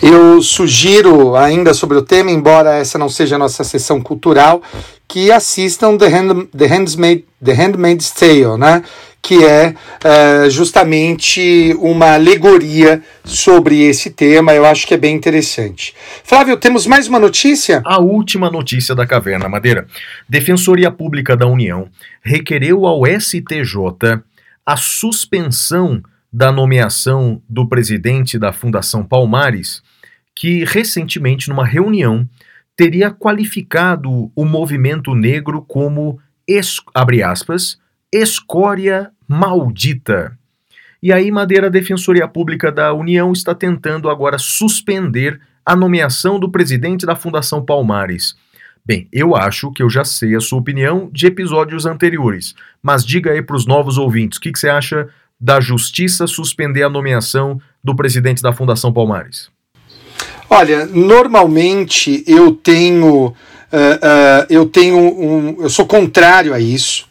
[0.01, 4.61] Eu sugiro, ainda sobre o tema, embora essa não seja a nossa sessão cultural,
[5.07, 8.83] que assistam The, Hand, The, Handmaid, The Handmaid's Tale, né?
[9.21, 14.53] que é uh, justamente uma alegoria sobre esse tema.
[14.53, 15.95] Eu acho que é bem interessante.
[16.25, 17.81] Flávio, temos mais uma notícia?
[17.85, 19.87] A última notícia da Caverna Madeira.
[20.27, 21.87] Defensoria Pública da União
[22.21, 24.21] requereu ao STJ
[24.65, 26.01] a suspensão
[26.31, 29.83] da nomeação do presidente da Fundação Palmares,
[30.35, 32.27] que recentemente, numa reunião,
[32.75, 36.19] teria qualificado o movimento negro como,
[36.93, 37.77] abre aspas,
[38.11, 40.37] escória maldita.
[41.01, 46.49] E aí, Madeira, a Defensoria Pública da União está tentando agora suspender a nomeação do
[46.49, 48.35] presidente da Fundação Palmares.
[48.85, 53.31] Bem, eu acho que eu já sei a sua opinião de episódios anteriores, mas diga
[53.31, 55.07] aí para os novos ouvintes, o que, que você acha
[55.39, 59.49] da justiça suspender a nomeação do presidente da Fundação Palmares?
[60.49, 67.07] Olha, normalmente eu tenho, uh, uh, eu tenho um, eu sou contrário a isso.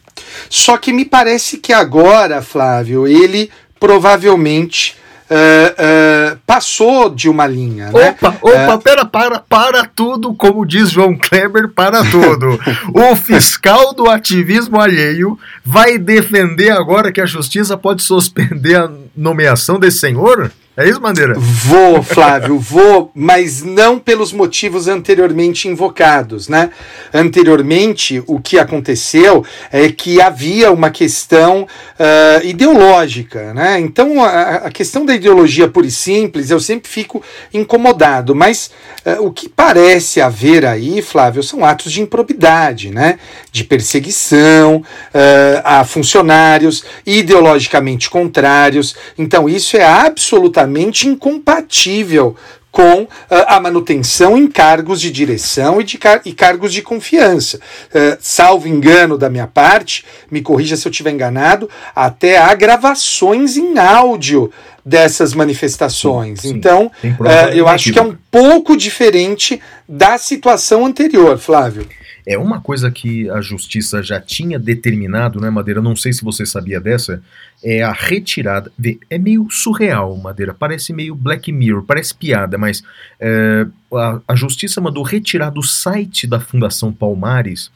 [0.51, 3.51] Só que me parece que agora, Flávio, ele
[3.81, 4.95] provavelmente
[5.33, 7.91] uh, uh, passou de uma linha.
[7.91, 8.11] Né?
[8.11, 12.59] Opa, opa, pera, para, para tudo, como diz João Kleber, para tudo.
[12.93, 19.78] o fiscal do ativismo alheio vai defender agora que a justiça pode suspender a nomeação
[19.78, 20.53] desse senhor?
[20.75, 21.35] É isso, Madeira?
[21.37, 26.70] Vou, Flávio, vou, mas não pelos motivos anteriormente invocados, né?
[27.12, 33.79] Anteriormente, o que aconteceu é que havia uma questão uh, ideológica, né?
[33.81, 38.70] Então, a, a, questão da ideologia pura e simples, eu sempre fico incomodado, mas
[39.05, 43.18] uh, o que parece haver aí, Flávio, são atos de improbidade, né?
[43.51, 48.97] De perseguição uh, a funcionários ideologicamente contrários.
[49.18, 52.36] Então, isso é absolutamente absolutamente incompatível
[52.70, 53.08] com uh,
[53.48, 57.58] a manutenção em cargos de direção e, de car e cargos de confiança.
[57.58, 63.58] Uh, salvo engano da minha parte, me corrija se eu estiver enganado, até há gravações
[63.58, 64.50] em áudio
[64.84, 66.40] dessas manifestações.
[66.40, 66.54] Sim, sim.
[66.54, 71.86] Então, uh, eu acho que é um pouco diferente da situação anterior, Flávio.
[72.27, 75.83] É uma coisa que a justiça já tinha determinado, né, Madeira?
[75.83, 77.23] Não sei se você sabia dessa.
[77.62, 78.70] É a retirada.
[79.11, 80.55] É meio surreal, Madeira.
[80.55, 82.83] Parece meio Black Mirror, parece piada, mas
[83.18, 87.70] é, a, a justiça mandou retirar do site da Fundação Palmares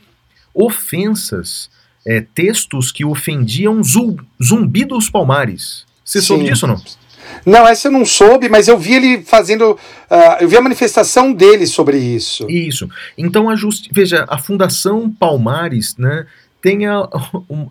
[0.56, 1.68] ofensas,
[2.06, 5.84] é, textos que ofendiam zumbi dos Palmares.
[6.02, 6.82] Você soube disso ou não?
[7.44, 9.72] Não, essa eu não soube, mas eu vi ele fazendo.
[9.72, 12.48] Uh, eu vi a manifestação dele sobre isso.
[12.50, 12.88] Isso.
[13.16, 13.88] Então, a just...
[13.92, 16.26] veja, a Fundação Palmares, né?
[16.60, 17.08] Tem a,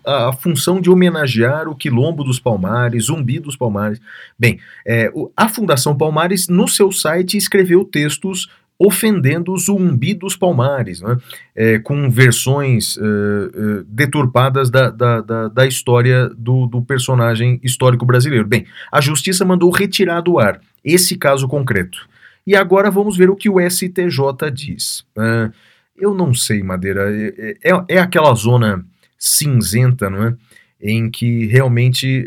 [0.04, 4.00] a, função de homenagear o Quilombo dos Palmares, Zumbi dos Palmares.
[4.38, 8.48] Bem, é, a Fundação Palmares, no seu site, escreveu textos
[8.78, 11.16] ofendendo o zumbi dos palmares, né?
[11.54, 18.46] é, com versões uh, deturpadas da, da, da, da história do, do, personagem histórico brasileiro.
[18.46, 22.06] Bem, a justiça mandou retirar do ar esse caso concreto.
[22.46, 25.00] E agora vamos ver o que o STJ diz.
[25.16, 25.50] Uh,
[25.96, 28.84] eu não sei, Madeira, é, é, é, aquela zona
[29.18, 30.34] cinzenta, não é?
[30.78, 32.26] Em que realmente,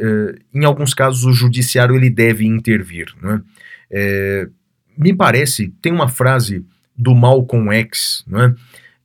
[0.51, 3.13] em alguns casos, o judiciário ele deve intervir.
[3.21, 3.41] Não é?
[3.91, 4.49] É,
[4.99, 8.53] me parece, tem uma frase do Malcolm X, né,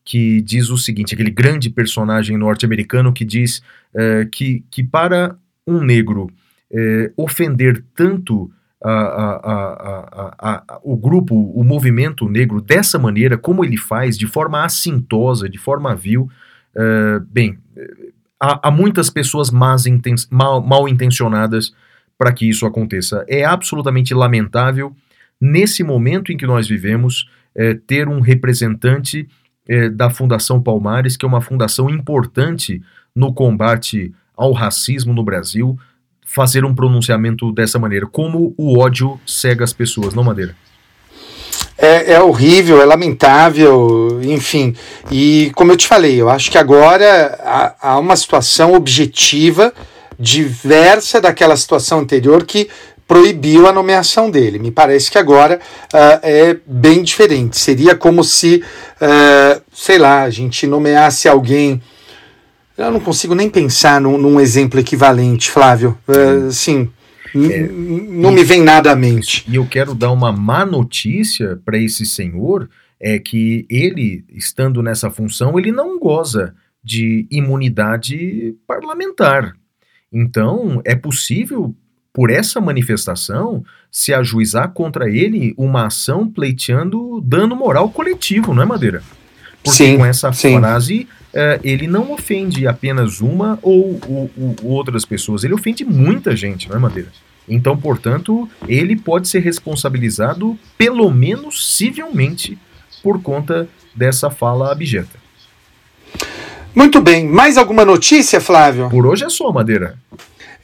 [0.05, 3.63] que diz o seguinte: aquele grande personagem norte-americano que diz
[3.95, 6.25] uh, que, que para um negro
[6.71, 8.51] uh, ofender tanto
[8.83, 14.63] a, a, a, o grupo, o movimento negro dessa maneira, como ele faz, de forma
[14.63, 16.29] assintosa, de forma vil,
[16.77, 17.59] uh, bem,
[18.39, 21.73] há, há, muitas pessoas mal, mal intencionadas
[22.19, 23.25] para que isso aconteça.
[23.27, 24.95] É absolutamente lamentável
[25.41, 29.29] nesse momento em que nós vivemos, é, ter um representante
[29.69, 32.83] é, da Fundação Palmares, que é uma fundação importante
[33.15, 35.79] no combate ao racismo no Brasil,
[36.25, 38.07] fazer um pronunciamento dessa maneira.
[38.07, 40.57] Como o ódio cega as pessoas, não, Madeira?
[41.77, 44.75] É, é, horrível, é lamentável, enfim.
[45.11, 49.73] E como eu te falei, eu acho que agora há, há uma situação objetiva,
[50.19, 52.69] diversa daquela situação anterior que
[53.07, 54.59] proibiu a nomeação dele.
[54.59, 55.61] Me parece que agora
[55.93, 57.59] uh, é bem diferente.
[57.59, 58.63] Seria como se,
[59.01, 61.81] uh, sei lá, a gente nomeasse alguém.
[62.77, 65.99] Eu não consigo nem pensar num, num exemplo equivalente, Flávio.
[66.09, 66.91] Uh, sim.
[67.37, 69.45] É, não me vem nada à mente.
[69.49, 72.69] E eu quero dar uma má notícia para esse senhor:
[73.01, 79.55] é que ele, estando nessa função, ele não goza de imunidade parlamentar.
[80.13, 81.75] Então, é possível
[82.15, 88.65] por essa manifestação, se ajuizar contra ele uma ação pleiteando dano moral coletivo, não é,
[88.65, 89.03] Madeira?
[89.65, 90.57] Porque sim, com essa sim.
[90.59, 96.37] frase, uh, ele não ofende apenas uma ou, ou, ou, outras pessoas, ele ofende muita
[96.37, 97.09] gente, não é, Madeira?
[97.49, 102.57] Então, portanto, ele pode ser responsabilizado, pelo menos civilmente,
[103.03, 105.19] por conta dessa fala abjeta.
[106.75, 107.29] Muito bem.
[107.29, 108.89] Mais alguma notícia, Flávio?
[108.89, 109.99] Por hoje é só, Madeira.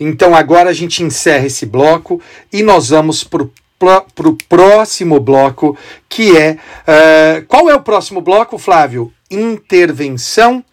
[0.00, 2.20] Então agora a gente encerra esse bloco
[2.50, 5.76] e nós vamos para o próximo bloco,
[6.08, 6.52] que é.
[6.52, 9.12] Uh, qual é o próximo bloco, Flávio?
[9.30, 10.64] Intervenção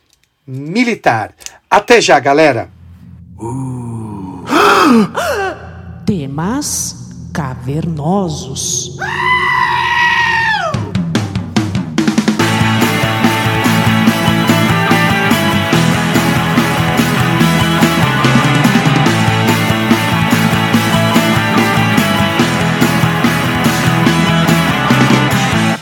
[0.48, 1.34] militar.
[1.70, 2.70] Até já, galera!
[3.38, 4.46] Uh.
[6.06, 6.96] Temas
[7.34, 8.98] cavernosos.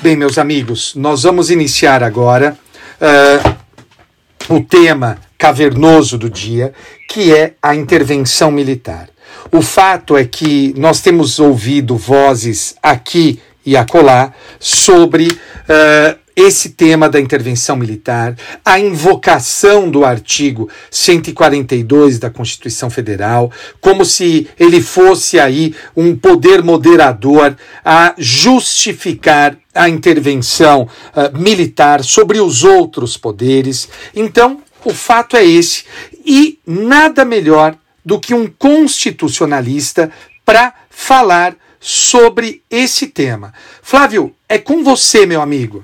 [0.05, 2.55] Bem, meus amigos, nós vamos iniciar agora
[3.01, 6.73] uh, o tema cavernoso do dia,
[7.09, 9.09] que é a intervenção militar.
[9.51, 17.07] O fato é que nós temos ouvido vozes aqui e acolá sobre uh, esse tema
[17.07, 25.39] da intervenção militar, a invocação do artigo 142 da Constituição Federal, como se ele fosse
[25.39, 33.87] aí um poder moderador a justificar a intervenção uh, militar sobre os outros poderes.
[34.15, 35.83] Então, o fato é esse.
[36.25, 40.11] E nada melhor do que um constitucionalista
[40.45, 43.53] para falar sobre esse tema.
[43.81, 45.83] Flávio, é com você, meu amigo.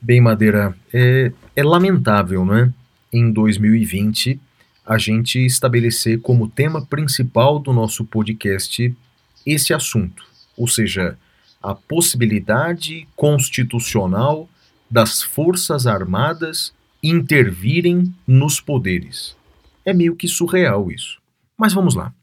[0.00, 2.72] Bem, Madeira, é, é lamentável, não é?
[3.12, 4.40] Em 2020,
[4.86, 8.96] a gente estabelecer como tema principal do nosso podcast
[9.44, 10.24] esse assunto,
[10.56, 11.18] ou seja,
[11.60, 14.48] a possibilidade constitucional
[14.88, 16.72] das Forças Armadas
[17.02, 19.36] intervirem nos poderes.
[19.84, 21.18] É meio que surreal isso.
[21.56, 22.14] Mas vamos lá.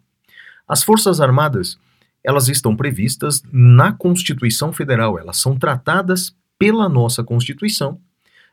[0.66, 1.78] As Forças Armadas,
[2.24, 8.00] elas estão previstas na Constituição Federal, elas são tratadas pela nossa Constituição,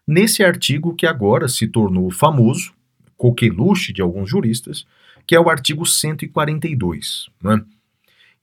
[0.07, 2.73] nesse artigo que agora se tornou famoso,
[3.17, 4.87] coqueluche de alguns juristas,
[5.27, 7.29] que é o artigo 142.
[7.43, 7.63] Né?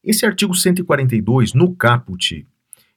[0.04, 2.46] Esse artigo 142, no caput,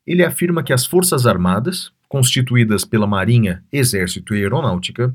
[0.07, 5.15] ele afirma que as Forças Armadas, constituídas pela Marinha, Exército e Aeronáutica,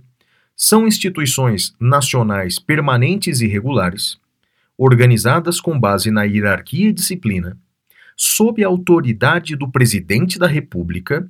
[0.55, 4.17] são instituições nacionais permanentes e regulares,
[4.77, 7.57] organizadas com base na hierarquia e disciplina,
[8.15, 11.29] sob a autoridade do Presidente da República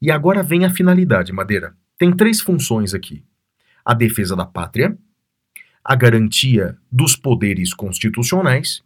[0.00, 1.74] e agora vem a finalidade, Madeira.
[1.98, 3.24] Tem três funções aqui:
[3.84, 4.96] a defesa da pátria,
[5.84, 8.82] a garantia dos poderes constitucionais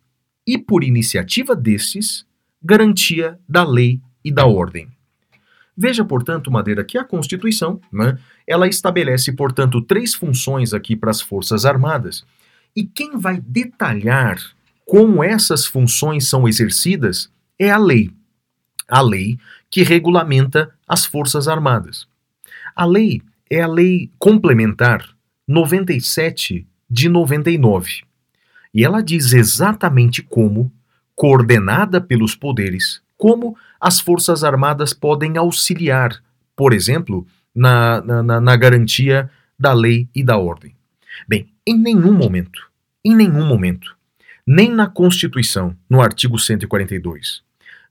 [0.46, 2.26] e, por iniciativa desses,
[2.62, 4.88] garantia da lei e da ordem.
[5.76, 11.22] Veja, portanto, Madeira, que a Constituição, né, ela estabelece, portanto, três funções aqui para as
[11.22, 12.24] Forças Armadas.
[12.76, 14.38] E quem vai detalhar
[14.84, 18.10] como essas funções são exercidas é a lei.
[18.90, 19.38] A lei
[19.70, 22.06] que regulamenta as Forças Armadas.
[22.74, 25.08] A lei é a Lei Complementar
[25.46, 28.02] 97 de 99.
[28.72, 30.72] E ela diz exatamente como,
[31.14, 36.22] coordenada pelos poderes, como as Forças Armadas podem auxiliar,
[36.56, 40.74] por exemplo, na, na, na garantia da lei e da ordem.
[41.28, 42.70] Bem, em nenhum momento,
[43.04, 43.96] em nenhum momento,
[44.46, 47.42] nem na Constituição, no artigo 142,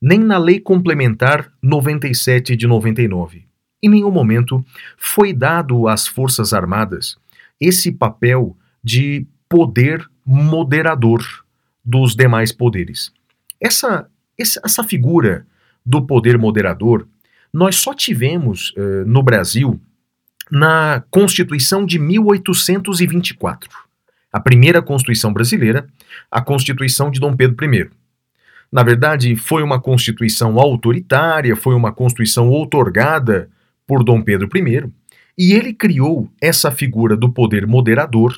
[0.02, 3.45] nem na Lei Complementar 97 de 99.
[3.82, 4.64] Em nenhum momento
[4.97, 7.18] foi dado às Forças Armadas
[7.60, 11.22] esse papel de poder moderador
[11.84, 13.12] dos demais poderes.
[13.60, 15.45] Essa, essa figura
[15.86, 17.08] do poder moderador
[17.54, 19.80] nós só tivemos uh, no Brasil
[20.52, 23.70] na Constituição de 1824,
[24.32, 25.88] a primeira Constituição brasileira,
[26.32, 27.89] a Constituição de Dom Pedro I.
[28.72, 33.49] Na verdade, foi uma constituição autoritária, foi uma constituição outorgada
[33.88, 34.91] por Dom Pedro I,
[35.36, 38.36] e ele criou essa figura do poder moderador,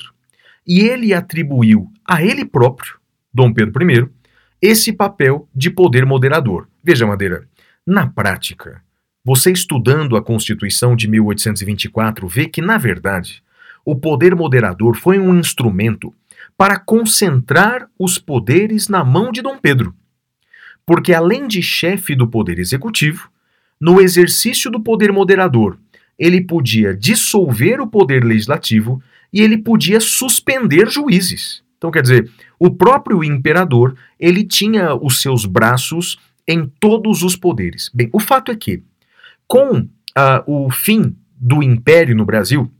[0.66, 2.94] e ele atribuiu a ele próprio,
[3.32, 4.08] Dom Pedro I,
[4.60, 6.66] esse papel de poder moderador.
[6.82, 7.46] Veja, Madeira,
[7.86, 8.80] na prática,
[9.22, 13.42] você estudando a Constituição de 1824 vê que, na verdade,
[13.84, 16.14] o poder moderador foi um instrumento
[16.56, 19.94] para concentrar os poderes na mão de Dom Pedro
[20.86, 23.30] porque além de chefe do poder executivo,
[23.80, 25.78] no exercício do poder moderador,
[26.18, 29.02] ele podia dissolver o poder legislativo
[29.32, 31.62] e ele podia suspender juízes.
[31.78, 36.16] Então, quer dizer, o próprio imperador, ele tinha os seus braços
[36.46, 37.90] em todos os poderes.
[37.92, 38.82] Bem, o fato é que,
[39.48, 39.88] com uh,
[40.46, 42.70] o fim do império no Brasil,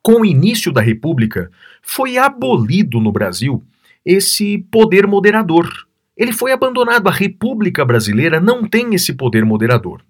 [0.00, 1.50] com o início da república,
[1.82, 3.64] foi abolido no Brasil
[4.04, 5.85] esse poder moderador
[6.16, 7.08] ele foi abandonado.
[7.08, 10.00] A República Brasileira não tem esse poder moderador.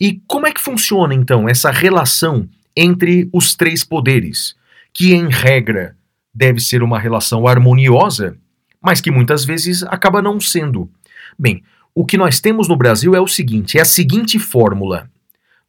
[0.00, 4.56] E como é que funciona então essa relação entre os três poderes,
[4.92, 5.96] que em regra
[6.34, 8.36] deve ser uma relação harmoniosa,
[8.82, 10.90] mas que muitas vezes acaba não sendo?
[11.38, 11.62] Bem,
[11.94, 15.10] o que nós temos no Brasil é o seguinte: é a seguinte fórmula.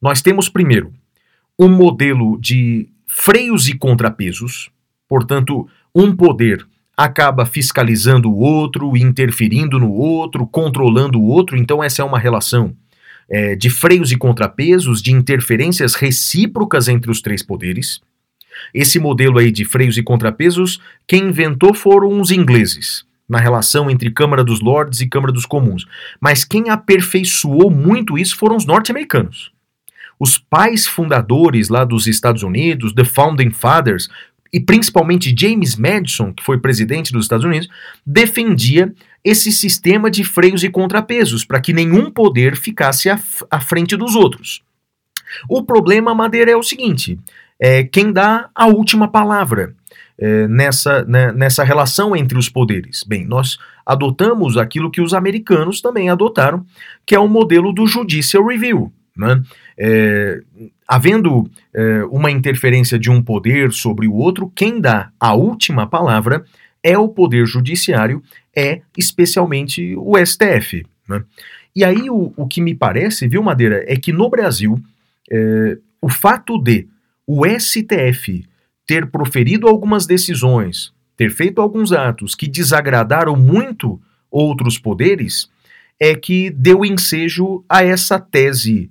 [0.00, 0.92] Nós temos primeiro
[1.58, 4.70] um modelo de freios e contrapesos,
[5.08, 6.66] portanto, um poder
[7.04, 11.56] acaba fiscalizando o outro, interferindo no outro, controlando o outro.
[11.56, 12.76] Então, essa é uma relação
[13.28, 18.00] é, de freios e contrapesos, de interferências recíprocas entre os três poderes.
[18.74, 24.10] Esse modelo aí de freios e contrapesos, quem inventou foram os ingleses, na relação entre
[24.10, 25.86] Câmara dos Lordes e Câmara dos Comuns.
[26.20, 29.50] Mas quem aperfeiçoou muito isso foram os norte-americanos.
[30.18, 34.10] Os pais fundadores lá dos Estados Unidos, The Founding Fathers,
[34.52, 37.68] e principalmente James Madison, que foi presidente dos Estados Unidos,
[38.04, 38.92] defendia
[39.24, 43.20] esse sistema de freios e contrapesos para que nenhum poder ficasse à,
[43.50, 44.62] à, frente dos outros.
[45.48, 47.18] O problema, Madeira, é o seguinte:
[47.60, 49.74] é quem dá a última palavra
[50.18, 53.04] é, nessa, né, nessa relação entre os poderes.
[53.04, 56.64] Bem, nós adotamos aquilo que os americanos também adotaram,
[57.06, 58.92] que é o modelo do judicial review.
[59.16, 59.42] Né?
[59.82, 60.42] É,
[60.86, 66.44] havendo é, uma interferência de um poder sobre o outro, quem dá a última palavra
[66.82, 68.22] é o poder judiciário,
[68.54, 70.84] é especialmente o STF.
[71.08, 71.24] Né?
[71.74, 74.78] E aí o, o que me parece, viu, Madeira, é que no Brasil
[75.30, 76.86] é, o fato de
[77.26, 78.44] o STF
[78.86, 84.00] ter proferido algumas decisões, ter feito alguns atos que desagradaram muito
[84.30, 85.48] outros poderes,
[85.98, 88.90] é que deu ensejo a essa tese,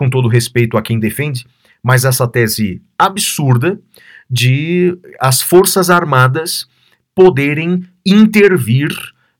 [0.00, 1.44] com todo respeito a quem defende,
[1.82, 3.78] mas essa tese absurda
[4.30, 6.66] de as Forças Armadas
[7.14, 8.88] poderem intervir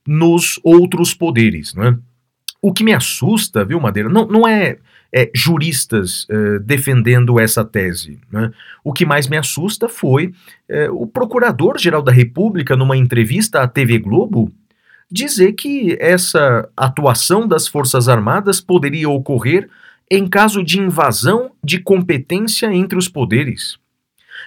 [0.07, 1.73] nos outros poderes.
[1.73, 1.99] Não é?
[2.61, 4.77] O que me assusta, viu, Madeira, não, não é
[5.11, 8.21] é, juristas é, defendendo essa tese.
[8.31, 8.51] Né?
[8.85, 10.35] O que mais me assusta foi
[10.69, 14.53] é, o Procurador-Geral da República, numa entrevista à TV Globo,
[15.11, 19.71] dizer que essa atuação das Forças Armadas poderia ocorrer
[20.11, 23.79] em caso de invasão de competência entre os poderes.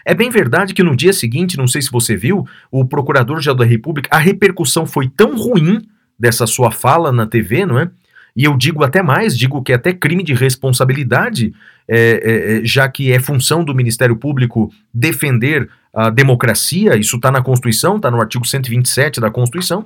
[0.05, 3.65] É bem verdade que no dia seguinte, não sei se você viu, o Procurador-Geral da
[3.65, 5.81] República, a repercussão foi tão ruim
[6.19, 7.89] dessa sua fala na TV, não é?
[8.35, 11.53] E eu digo até mais, digo que é até crime de responsabilidade,
[11.87, 17.31] é, é, é já que é função do Ministério Público defender a democracia, isso está
[17.31, 19.85] na Constituição, está no artigo 127 da Constituição.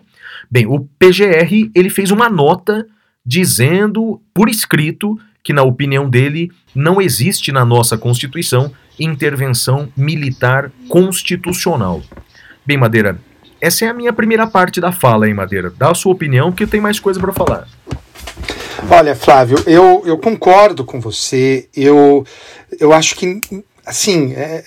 [0.50, 2.88] Bem, o PGR ele fez uma nota
[3.26, 8.70] dizendo por escrito que, na opinião dele, não existe na nossa Constituição
[9.00, 12.02] intervenção militar constitucional.
[12.66, 13.18] Bem, Madeira,
[13.62, 15.72] essa é a minha primeira parte da fala, hein, Madeira?
[15.78, 17.66] Dá a sua opinião que tenho mais coisa para falar.
[18.92, 21.70] Olha, Flávio, eu, eu concordo com você.
[21.74, 22.26] Eu,
[22.78, 23.40] eu acho que
[23.88, 24.66] assim, é,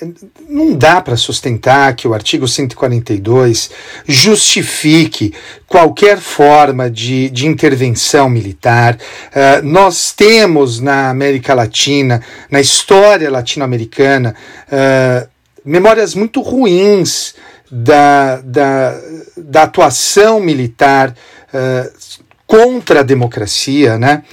[0.49, 3.71] não dá para sustentar que o artigo 142
[4.07, 5.35] justifique
[5.67, 8.97] qualquer forma de, de intervenção militar.
[8.97, 14.35] Uh, nós temos na América Latina, na história latino-americana,
[14.67, 15.29] uh,
[15.63, 17.35] memórias muito ruins
[17.71, 18.99] da, da,
[19.37, 21.15] da atuação militar.
[21.53, 24.25] Uh, contra a democracia, né?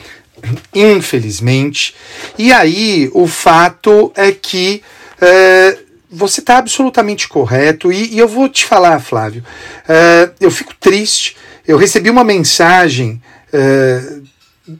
[0.73, 1.95] Infelizmente.
[2.37, 4.81] E aí o fato é que
[5.19, 5.77] é,
[6.09, 9.43] você está absolutamente correto e, e, eu vou te falar, Flávio.
[9.87, 11.35] É, eu fico triste.
[11.67, 13.21] Eu recebi uma mensagem
[13.51, 14.01] é,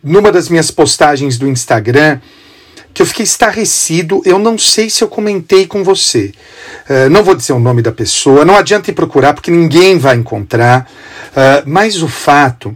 [0.03, 2.19] numa das minhas postagens do Instagram
[2.97, 4.23] que eu fiquei estarrecido.
[4.25, 6.31] Eu não sei se eu comentei com você.
[6.89, 10.15] Uh, não vou dizer o nome da pessoa, não adianta ir procurar porque ninguém vai
[10.15, 10.89] encontrar.
[11.29, 12.75] Uh, mas o fato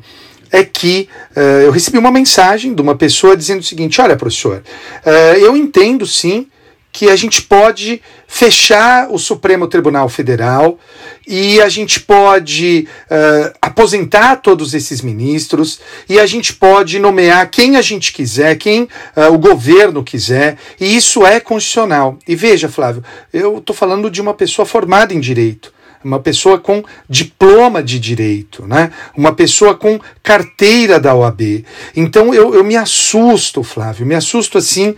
[0.52, 4.64] é que uh, eu recebi uma mensagem de uma pessoa dizendo o seguinte: olha, professor,
[5.06, 6.48] uh, eu entendo sim
[6.92, 10.78] que a gente pode fechar o Supremo Tribunal Federal
[11.26, 15.80] e a gente pode uh, aposentar todos esses ministros
[16.10, 20.96] e a gente pode nomear quem a gente quiser, quem uh, o governo quiser, e
[20.96, 22.20] isso é constitucional.
[22.28, 25.74] E veja, Flávio, eu estou falando de uma pessoa formada em direito
[26.04, 28.92] uma pessoa com diploma de direito, né?
[29.16, 31.66] uma pessoa com carteira da OAB.
[31.96, 34.96] Então eu, eu me assusto, Flávio, me assusto assim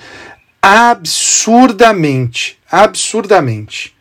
[0.62, 2.58] absurdamente.
[2.72, 3.94] Absurdamente.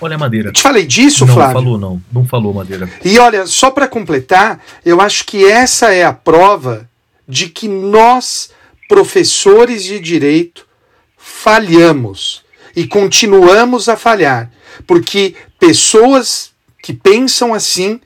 [0.00, 0.52] Olha, Madeira.
[0.52, 1.54] Te falei disso, não, Flávio?
[1.54, 2.02] Não falou, não.
[2.12, 2.90] Não falou, Madeira.
[3.04, 6.88] E olha, só para completar, eu acho que essa é a prova
[7.26, 8.50] de que nós,
[8.88, 10.66] professores de direito,
[11.16, 12.44] falhamos
[12.76, 14.50] e continuamos a falhar,
[14.86, 16.52] porque pessoas
[16.82, 18.00] que pensam assim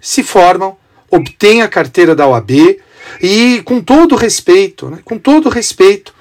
[0.00, 0.76] se formam,
[1.10, 2.78] obtêm a carteira da OAB
[3.22, 6.14] e, com todo respeito, né, com todo respeito,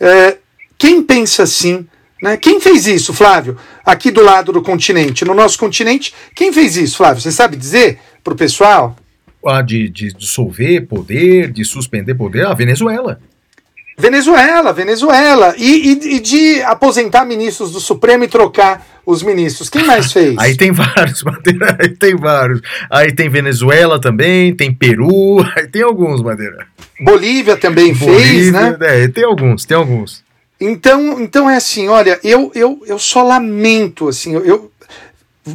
[0.00, 0.38] é,
[0.78, 1.86] quem pensa assim,
[2.22, 6.76] né, quem fez isso, Flávio, aqui do lado do continente, no nosso continente, quem fez
[6.76, 7.20] isso, Flávio?
[7.20, 8.96] Você sabe dizer para o pessoal?
[9.44, 13.20] Ah, de, de dissolver poder, de suspender poder, a Venezuela.
[13.98, 15.54] Venezuela, Venezuela.
[15.56, 19.70] E, e, e, de aposentar ministros do Supremo e trocar os ministros.
[19.70, 20.36] Quem mais fez?
[20.38, 21.78] Aí tem vários, Madeira.
[21.80, 22.60] Aí tem vários.
[22.90, 26.66] Aí tem Venezuela também, tem Peru, aí tem alguns, Madeira.
[27.00, 28.76] Bolívia também Bolívia, fez, né?
[28.80, 30.24] É, tem alguns, tem alguns.
[30.60, 34.72] Então, então é assim, olha, eu, eu, eu só lamento, assim, eu,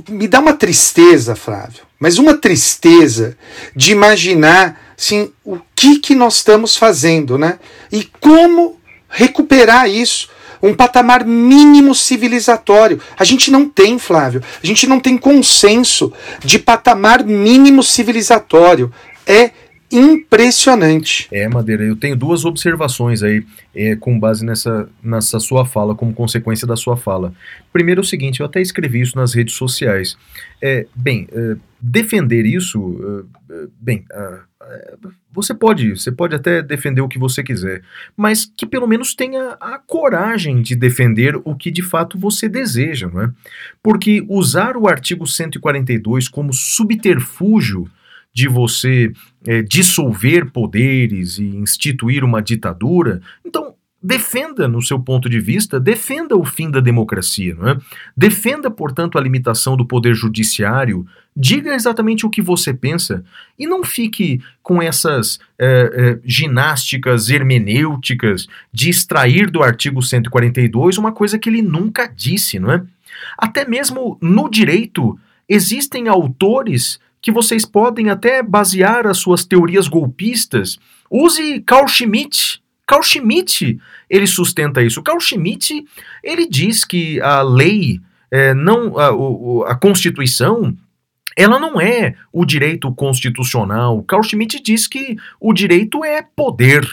[0.07, 3.35] me dá uma tristeza, Flávio, mas uma tristeza
[3.75, 7.57] de imaginar assim, o que, que nós estamos fazendo, né?
[7.91, 8.79] E como
[9.09, 10.29] recuperar isso.
[10.61, 13.01] um patamar mínimo civilizatório.
[13.17, 14.43] A gente não tem, Flávio.
[14.63, 16.13] A gente não tem consenso
[16.45, 18.93] de patamar mínimo civilizatório.
[19.25, 19.49] É
[19.91, 21.27] impressionante.
[21.31, 23.43] É, Madeira, eu tenho duas observações aí
[23.75, 27.33] é, com base nessa, nessa sua fala, como consequência da sua fala.
[27.73, 30.17] Primeiro é o seguinte, eu até escrevi isso nas redes sociais.
[30.61, 34.05] É, bem, é, defender isso, é, é, bem,
[35.33, 37.81] você pode, você pode até defender o que você quiser,
[38.15, 43.09] mas que pelo menos tenha a coragem de defender o que de fato você deseja,
[43.11, 43.31] não é?
[43.81, 47.89] Porque usar o artigo 142 como subterfúgio
[48.34, 49.11] de você
[49.45, 56.36] é, dissolver poderes e instituir uma ditadura, então defenda, no seu ponto de vista, defenda
[56.36, 57.77] o fim da democracia, não é?
[58.17, 61.05] Defenda, portanto, a limitação do poder judiciário,
[61.38, 63.23] diga exatamente o que você pensa
[63.59, 71.11] e não fique com essas é, é, ginásticas hermenêuticas de extrair do artigo 142 uma
[71.11, 72.84] coisa que ele nunca disse, não é?
[73.38, 75.17] Até mesmo no direito
[75.47, 80.80] existem autores que vocês podem até basear as suas teorias golpistas.
[81.09, 82.61] Use Carl Schmitt.
[82.88, 85.01] Carl Schmitt, ele sustenta isso.
[85.03, 85.86] Carl Schmitt,
[86.24, 90.76] ele diz que a lei, é, não a, a Constituição,
[91.38, 94.03] ela não é o direito constitucional.
[94.03, 96.86] Carl Schmitt diz que o direito é poder.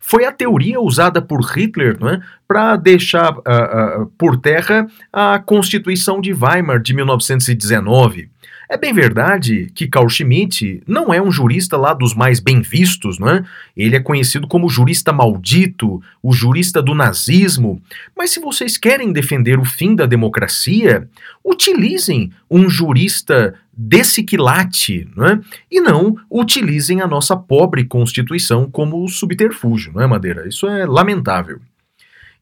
[0.00, 6.20] Foi a teoria usada por Hitler é, para deixar uh, uh, por terra a Constituição
[6.20, 8.30] de Weimar de 1919.
[8.68, 13.18] É bem verdade que Carl Schmitt não é um jurista lá dos mais bem vistos,
[13.18, 13.42] não é?
[13.74, 17.80] Ele é conhecido como jurista maldito, o jurista do nazismo.
[18.14, 21.08] Mas se vocês querem defender o fim da democracia,
[21.42, 25.40] utilizem um jurista desse quilate, não é?
[25.70, 30.46] E não utilizem a nossa pobre Constituição como subterfúgio, não é, Madeira?
[30.46, 31.58] Isso é lamentável.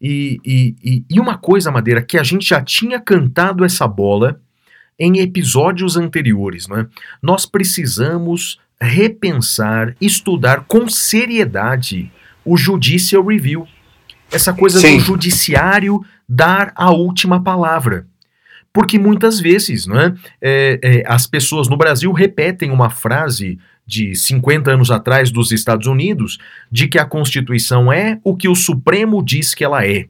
[0.00, 4.40] E, e, e, uma coisa, Madeira, que a gente já tinha cantado essa bola
[4.98, 6.68] em episódios anteriores.
[6.68, 6.86] Né?
[7.22, 12.10] Nós precisamos repensar, estudar com seriedade
[12.44, 13.66] o Judicial Review.
[14.30, 14.98] Essa coisa Sim.
[14.98, 18.06] do judiciário dar a última palavra.
[18.72, 24.72] Porque muitas vezes né, é, é, as pessoas no Brasil repetem uma frase de 50
[24.72, 26.38] anos atrás dos Estados Unidos
[26.70, 30.06] de que a Constituição é o que o Supremo diz que ela é.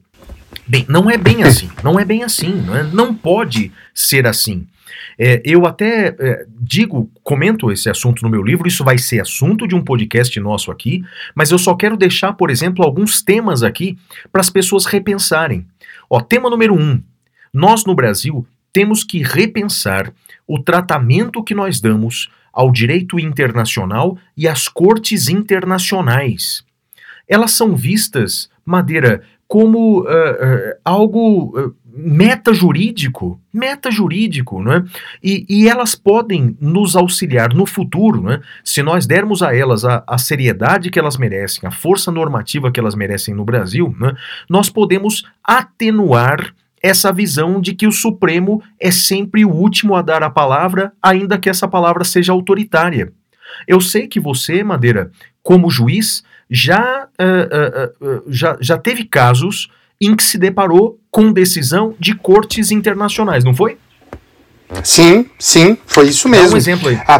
[0.67, 2.83] Bem, não é bem assim, não é bem assim, não, é?
[2.83, 4.67] não pode ser assim.
[5.17, 9.67] É, eu até é, digo, comento esse assunto no meu livro, isso vai ser assunto
[9.67, 11.03] de um podcast nosso aqui,
[11.35, 13.97] mas eu só quero deixar, por exemplo, alguns temas aqui
[14.31, 15.65] para as pessoas repensarem.
[16.09, 17.01] Ó, tema número um:
[17.53, 20.13] nós no Brasil temos que repensar
[20.47, 26.63] o tratamento que nós damos ao direito internacional e às cortes internacionais.
[27.27, 34.83] Elas são vistas, Madeira, como uh, uh, algo uh, meta-jurídico, meta-jurídico, não é?
[35.23, 38.41] E, e, elas podem nos auxiliar no futuro, não é?
[38.63, 42.79] Se nós dermos a elas a, a seriedade que elas merecem, a força normativa que
[42.79, 44.13] elas merecem no Brasil, é?
[44.47, 50.21] nós podemos atenuar essa visão de que o Supremo é sempre o último a dar
[50.21, 53.11] a palavra, ainda que essa palavra seja autoritária.
[53.67, 59.69] Eu sei que você, Madeira, como juiz, já, uh, uh, uh, já, já teve casos
[59.99, 63.77] em que se deparou com decisão de cortes internacionais, não foi?
[64.83, 66.49] Sim, sim, foi isso mesmo.
[66.49, 66.99] Dá um exemplo aí.
[67.07, 67.15] A,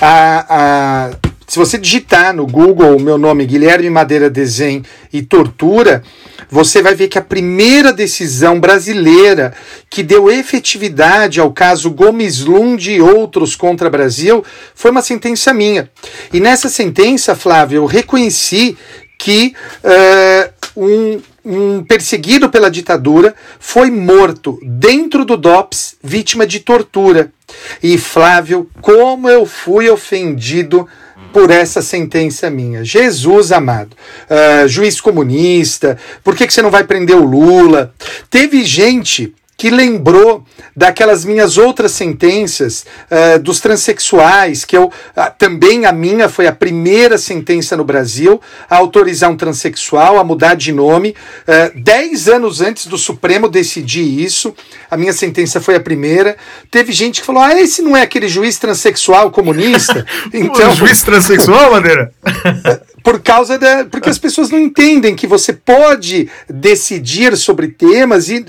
[0.00, 1.10] a, a,
[1.46, 4.82] se você digitar no Google o meu nome, Guilherme Madeira Desenho
[5.12, 6.02] e Tortura,
[6.50, 9.52] você vai ver que a primeira decisão brasileira
[9.90, 15.90] que deu efetividade ao caso Gomes Lund e outros contra Brasil foi uma sentença minha.
[16.32, 18.76] E nessa sentença, Flávio, eu reconheci
[19.18, 27.32] que uh, um um perseguido pela ditadura, foi morto dentro do DOPS, vítima de tortura.
[27.80, 30.88] E Flávio, como eu fui ofendido
[31.32, 32.84] por essa sentença minha.
[32.84, 33.96] Jesus amado,
[34.28, 37.94] uh, juiz comunista, por que, que você não vai prender o Lula?
[38.28, 40.44] Teve gente que lembrou
[40.76, 44.92] daquelas minhas outras sentenças uh, dos transexuais, que eu uh,
[45.38, 50.54] também a minha foi a primeira sentença no Brasil a autorizar um transexual a mudar
[50.54, 51.14] de nome.
[51.42, 54.54] Uh, dez anos antes do Supremo decidir isso,
[54.90, 56.36] a minha sentença foi a primeira.
[56.70, 60.04] Teve gente que falou: ah, esse não é aquele juiz transexual comunista?
[60.32, 62.12] Então, o juiz transexual, Madeira?
[63.02, 63.84] por causa da.
[63.84, 68.44] Porque as pessoas não entendem que você pode decidir sobre temas e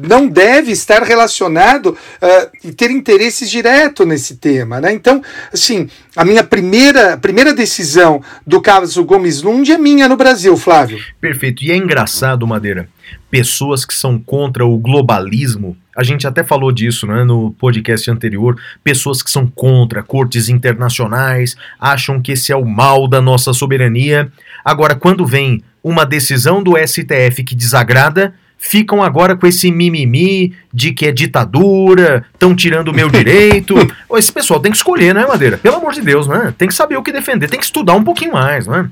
[0.00, 4.80] não deve estar relacionado uh, e ter interesses direto nesse tema.
[4.80, 4.92] Né?
[4.92, 5.22] Então,
[5.52, 10.98] assim, a minha primeira, primeira decisão do caso Gomes Lund é minha no Brasil, Flávio.
[11.20, 11.64] Perfeito.
[11.64, 12.88] E é engraçado, Madeira,
[13.30, 18.60] pessoas que são contra o globalismo, a gente até falou disso né, no podcast anterior,
[18.82, 24.30] pessoas que são contra cortes internacionais, acham que esse é o mal da nossa soberania.
[24.64, 28.34] Agora, quando vem uma decisão do STF que desagrada,
[28.64, 33.74] ficam agora com esse mimimi de que é ditadura, estão tirando o meu direito.
[34.16, 35.58] Esse pessoal tem que escolher, né, Madeira?
[35.58, 36.54] Pelo amor de Deus, né?
[36.56, 38.88] Tem que saber o que defender, tem que estudar um pouquinho mais, né?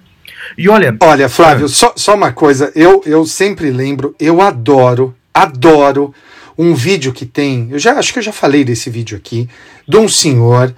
[0.59, 0.95] E olha.
[1.01, 1.69] Olha, Flávio, é...
[1.69, 6.15] só, só uma coisa, eu, eu sempre lembro, eu adoro, adoro
[6.59, 9.49] um vídeo que tem, eu já acho que eu já falei desse vídeo aqui,
[9.89, 10.75] de um senhor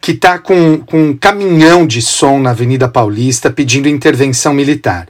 [0.00, 5.06] que está com, com um caminhão de som na Avenida Paulista pedindo intervenção militar.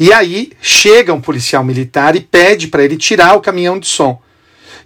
[0.00, 4.20] E aí chega um policial militar e pede para ele tirar o caminhão de som.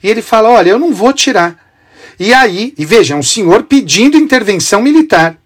[0.03, 1.57] E ele fala: Olha, eu não vou tirar.
[2.19, 5.39] E aí, e veja, é um senhor pedindo intervenção militar.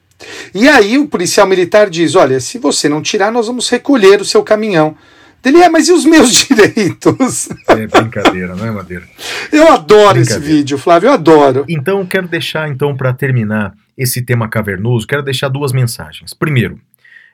[0.55, 4.25] E aí o policial militar diz: Olha, se você não tirar, nós vamos recolher o
[4.25, 4.97] seu caminhão.
[5.45, 7.49] Ele é, mas e os meus direitos?
[7.69, 9.05] É brincadeira, não é, Madeira?
[9.53, 11.65] Eu adoro esse vídeo, Flávio, eu adoro.
[11.69, 16.35] Então, quero deixar, então, para terminar esse tema cavernoso, quero deixar duas mensagens.
[16.35, 16.81] Primeiro,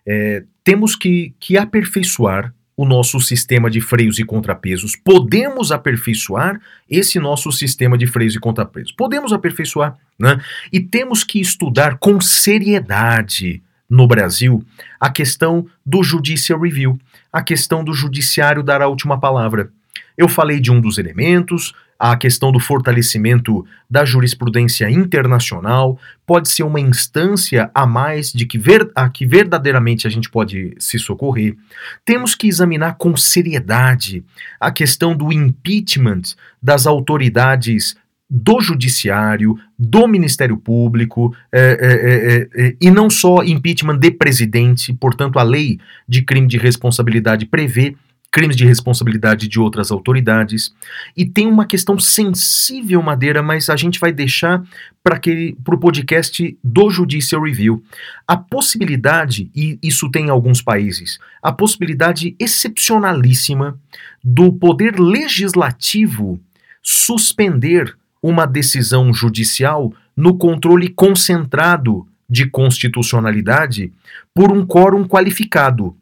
[0.06, 4.96] é, temos que, que aperfeiçoar o nosso sistema de freios e contrapesos.
[4.96, 6.60] Podemos aperfeiçoar
[6.90, 8.90] esse nosso sistema de freios e contrapesos.
[8.90, 10.40] Podemos aperfeiçoar, né?
[10.72, 14.64] E temos que estudar com seriedade no Brasil
[14.98, 16.98] a questão do judicial review,
[17.32, 19.70] a questão do judiciário dar a última palavra.
[20.16, 26.62] Eu falei de um dos elementos, a questão do fortalecimento da jurisprudência internacional pode ser
[26.62, 31.56] uma instância a mais de que ver, a que verdadeiramente a gente pode se socorrer.
[32.04, 34.24] Temos que examinar com seriedade
[34.60, 36.22] a questão do impeachment
[36.62, 37.96] das autoridades
[38.28, 45.38] do Judiciário, do Ministério Público, é, é, é, e não só impeachment de presidente, portanto,
[45.38, 45.78] a lei
[46.08, 47.94] de crime de responsabilidade prevê
[48.34, 50.74] crimes de responsabilidade de outras autoridades.
[51.16, 54.60] E tem uma questão sensível, Madeira, mas a gente vai deixar
[55.04, 55.20] para
[55.68, 57.84] o podcast do Judicial Review.
[58.26, 63.78] A possibilidade, e isso tem em alguns países, a possibilidade excepcionalíssima
[64.22, 66.40] do poder legislativo
[66.82, 73.92] suspender uma decisão judicial no controle concentrado de constitucionalidade
[74.34, 75.96] por um quórum qualificado.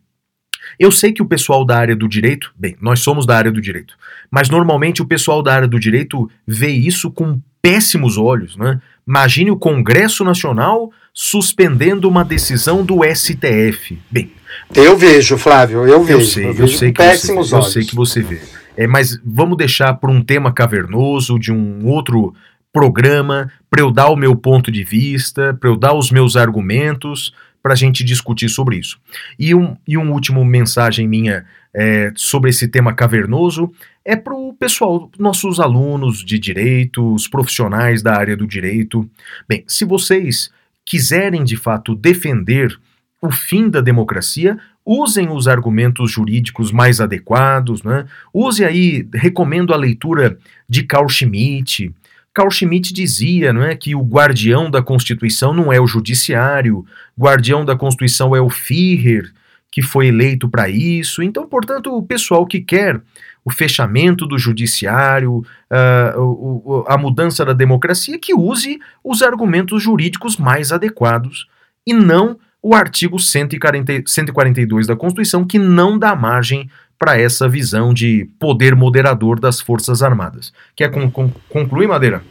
[0.78, 3.60] Eu sei que o pessoal da área do direito, bem, nós somos da área do
[3.60, 3.96] direito,
[4.30, 8.80] mas normalmente o pessoal da área do direito vê isso com péssimos olhos, né?
[9.06, 13.98] Imagine o Congresso Nacional suspendendo uma decisão do STF.
[14.10, 14.32] Bem,
[14.74, 16.20] eu vejo, Flávio, eu vejo.
[16.20, 17.66] Eu sei, eu, vejo sei que péssimos você, olhos.
[17.66, 18.40] Eu sei que você vê.
[18.76, 22.34] É, mas vamos deixar para um tema cavernoso de um outro
[22.72, 27.34] programa para eu dar o meu ponto de vista, para eu dar os meus argumentos,
[27.62, 28.98] para a gente discutir sobre isso.
[29.38, 31.44] E um, e um último mensagem minha
[31.74, 33.72] é, sobre esse tema cavernoso
[34.04, 39.08] é para o pessoal, nossos alunos de direito, os profissionais da área do direito.
[39.48, 40.50] Bem, se vocês
[40.84, 42.76] quiserem de fato defender
[43.20, 48.04] o fim da democracia, usem os argumentos jurídicos mais adequados, né?
[48.34, 50.36] Use aí, recomendo a leitura
[50.68, 51.94] de Carl Schmitt,
[52.34, 56.84] Carl Schmitt dizia não é, que o guardião da Constituição não é o judiciário,
[57.18, 59.32] guardião da Constituição é o Führer,
[59.70, 61.22] que foi eleito para isso.
[61.22, 63.00] Então, portanto, o pessoal que quer
[63.44, 70.72] o fechamento do judiciário, uh, a mudança da democracia, que use os argumentos jurídicos mais
[70.72, 71.48] adequados
[71.86, 76.70] e não o artigo 140, 142 da Constituição, que não dá margem
[77.02, 80.52] para essa visão de poder moderador das Forças Armadas.
[80.76, 82.22] Quer con con concluir, Madeira?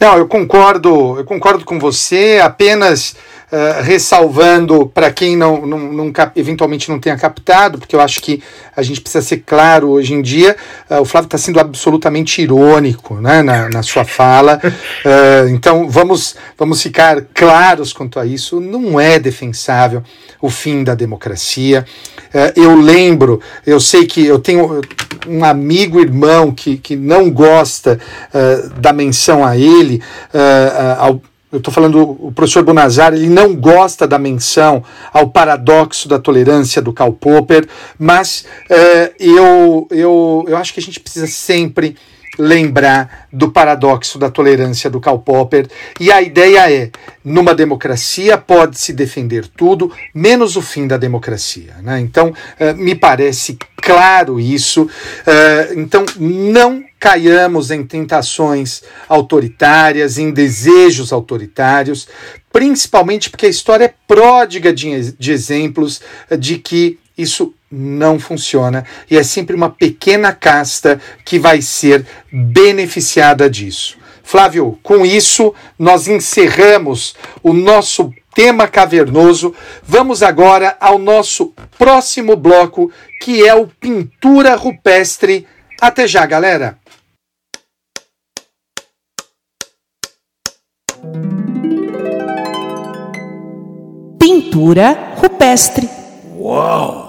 [0.00, 3.16] Não, eu concordo, eu concordo com você, apenas
[3.52, 8.42] uh, ressalvando para quem não, não, não eventualmente não tenha captado, porque eu acho que
[8.76, 10.56] a gente precisa ser claro hoje em dia,
[10.90, 16.36] uh, o Flávio está sendo absolutamente irônico né, na, na sua fala, uh, então vamos,
[16.56, 20.02] vamos ficar claros quanto a isso, não é defensável
[20.40, 21.84] o fim da democracia.
[22.54, 24.80] eu lembro, eu sei que eu tenho
[25.26, 27.98] um amigo irmão que, que não gosta
[28.76, 29.87] da menção a ele,
[30.98, 31.20] ao
[31.50, 36.82] eu estou falando, o professor Bonazar, ele não gosta da menção ao paradoxo da tolerância
[36.82, 37.66] do Karl Popper,
[37.98, 41.96] mas é, eu, eu, eu acho que a gente precisa sempre
[42.38, 45.66] lembrar do paradoxo da tolerância do Karl Popper.
[45.98, 46.90] E a ideia é:
[47.24, 51.74] numa democracia pode-se defender tudo, menos o fim da democracia.
[51.82, 52.00] Né?
[52.00, 54.82] Então, uh, me parece claro isso.
[54.82, 62.08] Uh, então, não caiamos em tentações autoritárias, em desejos autoritários,
[62.52, 66.00] principalmente porque a história é pródiga de, de exemplos
[66.38, 73.50] de que isso não funciona e é sempre uma pequena casta que vai ser beneficiada
[73.50, 73.98] disso.
[74.22, 79.52] Flávio, com isso nós encerramos o nosso tema cavernoso.
[79.82, 85.44] Vamos agora ao nosso próximo bloco, que é o pintura rupestre.
[85.80, 86.78] Até já, galera.
[94.20, 95.88] Pintura rupestre.
[96.36, 97.07] Uau!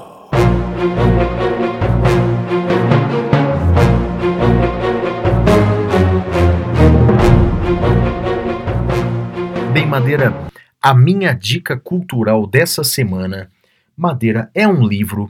[9.73, 10.33] Bem, Madeira,
[10.81, 13.51] a minha dica cultural dessa semana,
[13.97, 15.29] Madeira, é um livro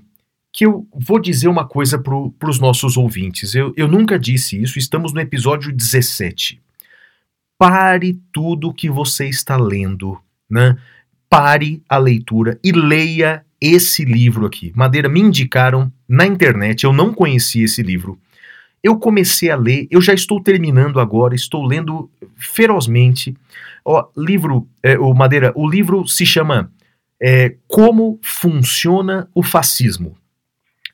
[0.54, 3.56] que eu vou dizer uma coisa para os nossos ouvintes.
[3.56, 6.62] Eu, eu nunca disse isso, estamos no episódio 17.
[7.58, 10.78] Pare tudo que você está lendo, né?
[11.28, 14.72] Pare a leitura e leia esse livro aqui.
[14.76, 18.20] Madeira, me indicaram na internet, eu não conhecia esse livro.
[18.82, 23.36] Eu comecei a ler, eu já estou terminando agora, estou lendo ferozmente.
[23.84, 26.72] Ó, livro, é, o Madeira, o livro se chama
[27.22, 30.18] é, Como Funciona o Fascismo: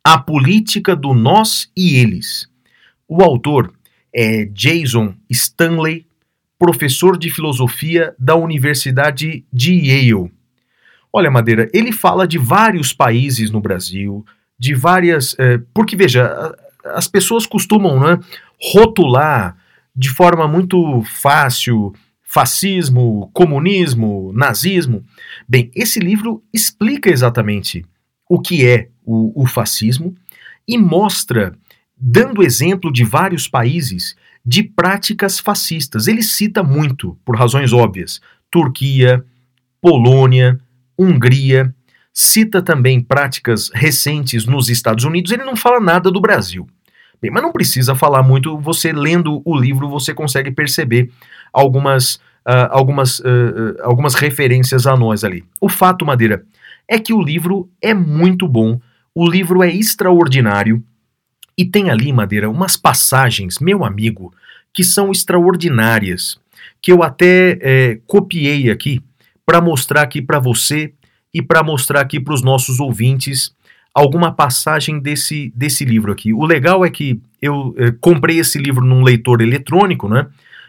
[0.03, 2.49] A Política do Nós e Eles.
[3.07, 3.71] O autor
[4.11, 6.07] é Jason Stanley,
[6.57, 10.31] professor de filosofia da Universidade de Yale.
[11.17, 14.25] Olha, Madeira, ele fala de vários países no Brasil,
[14.59, 15.33] de várias.
[15.39, 18.19] É, porque, veja, as pessoas costumam né,
[18.73, 19.55] rotular
[19.95, 25.05] de forma muito fácil fascismo, comunismo, nazismo.
[25.47, 27.85] Bem, esse livro explica exatamente
[28.29, 30.13] o que é o, o fascismo
[30.67, 31.57] e mostra,
[31.97, 36.07] dando exemplo de vários países, de práticas fascistas.
[36.07, 38.19] Ele cita muito, por razões óbvias,
[38.51, 39.23] Turquia,
[39.79, 40.59] Polônia,
[40.97, 41.73] Hungria,
[42.13, 46.67] cita também práticas recentes nos Estados Unidos, ele não fala nada do Brasil.
[47.21, 51.09] Bem, mas não precisa falar muito, você lendo o livro você consegue perceber
[51.51, 52.15] algumas,
[52.45, 55.43] uh, algumas, uh, algumas referências a nós ali.
[55.59, 56.43] O fato, Madeira,
[56.87, 58.79] é que o livro é muito bom,
[59.13, 60.83] o livro é extraordinário
[61.57, 64.33] e tem ali, Madeira, umas passagens, meu amigo,
[64.73, 66.37] que são extraordinárias,
[66.81, 69.01] que eu até é, copiei aqui
[69.45, 70.93] para mostrar aqui para você
[71.33, 73.53] e para mostrar aqui para os nossos ouvintes
[73.93, 76.33] alguma passagem desse, desse livro aqui.
[76.33, 80.27] O legal é que eu é, comprei esse livro num leitor eletrônico, né?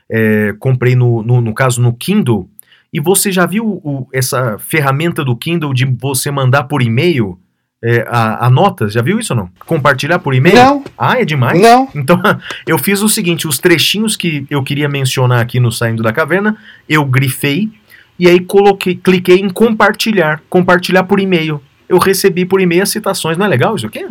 [0.09, 2.49] É, comprei no, no, no, caso no Kindle.
[2.93, 7.37] E você já viu o, essa ferramenta do Kindle de você mandar por e-mail
[7.83, 8.93] é, a, a notas?
[8.93, 9.51] Já viu isso ou não?
[9.67, 10.55] Compartilhar por e-mail?
[10.55, 10.85] Não.
[10.97, 11.61] Ah, é demais?
[11.61, 11.89] Não.
[11.97, 12.21] Então,
[12.65, 16.57] eu fiz o seguinte: os trechinhos que eu queria mencionar aqui no Saindo da Caverna,
[16.89, 17.71] eu grifei
[18.19, 21.63] e aí coloquei, cliquei em compartilhar, compartilhar por e-mail.
[21.89, 24.07] Eu recebi por e-mail as citações, não é legal isso aqui?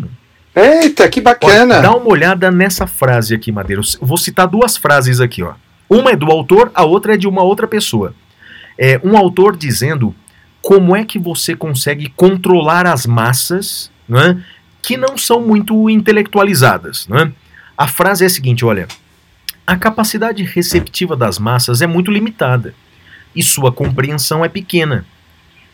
[0.56, 1.82] Eita, que bacana!
[1.82, 3.82] Dá uma olhada nessa frase aqui, Madeira.
[4.00, 5.54] Eu vou citar duas frases aqui, ó.
[5.90, 8.14] Uma é do autor, a outra é de uma outra pessoa.
[8.78, 10.16] É um autor dizendo
[10.62, 14.42] como é que você consegue controlar as massas, né,
[14.82, 17.32] que não são muito intelectualizadas, né?
[17.78, 18.88] A frase é a seguinte, olha:
[19.68, 22.74] a capacidade receptiva das massas é muito limitada
[23.36, 25.06] e sua compreensão é pequena.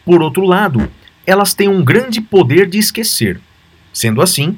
[0.03, 0.89] Por outro lado,
[1.25, 3.39] elas têm um grande poder de esquecer.
[3.93, 4.57] Sendo assim,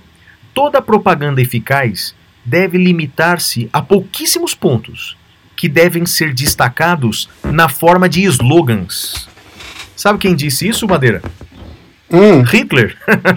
[0.53, 2.15] toda propaganda eficaz
[2.45, 5.17] deve limitar-se a pouquíssimos pontos,
[5.55, 9.27] que devem ser destacados na forma de slogans.
[9.95, 11.21] Sabe quem disse isso, Madeira?
[12.11, 12.43] Hum.
[12.43, 12.95] Hitler.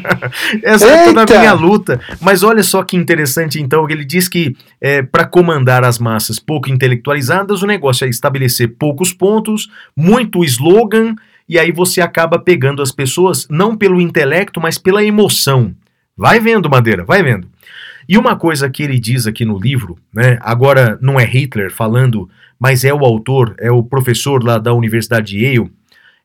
[0.62, 2.00] Essa é toda a minha luta.
[2.20, 6.68] Mas olha só que interessante, então, ele diz que é, para comandar as massas pouco
[6.68, 11.14] intelectualizadas, o negócio é estabelecer poucos pontos, muito slogan,
[11.48, 15.74] e aí você acaba pegando as pessoas não pelo intelecto, mas pela emoção.
[16.16, 17.48] Vai vendo, Madeira, vai vendo.
[18.08, 22.28] E uma coisa que ele diz aqui no livro, né, agora não é Hitler falando,
[22.58, 25.70] mas é o autor, é o professor lá da Universidade de Yale,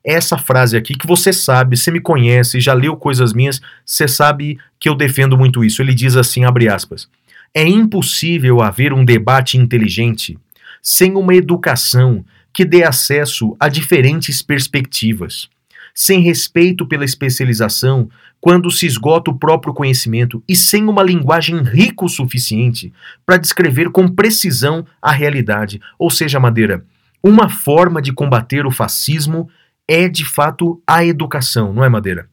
[0.04, 4.58] essa frase aqui que você sabe, você me conhece, já leu coisas minhas, você sabe
[4.78, 5.80] que eu defendo muito isso.
[5.80, 7.08] Ele diz assim, abre aspas:
[7.54, 10.38] "É impossível haver um debate inteligente
[10.82, 15.48] sem uma educação que dê acesso a diferentes perspectivas.
[15.94, 18.08] sem respeito pela especialização,
[18.40, 22.92] quando se esgota o próprio conhecimento e sem uma linguagem rica o suficiente
[23.24, 25.80] para descrever com precisão a realidade.
[25.98, 26.84] Ou seja, Madeira,
[27.22, 29.48] uma forma de combater o fascismo
[29.88, 32.28] é de fato a educação, não é, Madeira?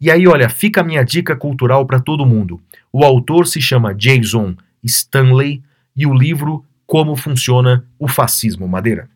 [0.00, 2.60] E aí, olha, fica a minha dica cultural para todo mundo.
[2.92, 5.62] O autor se chama Jason Stanley
[5.96, 9.08] e o livro Como Funciona o Fascismo, Madeira.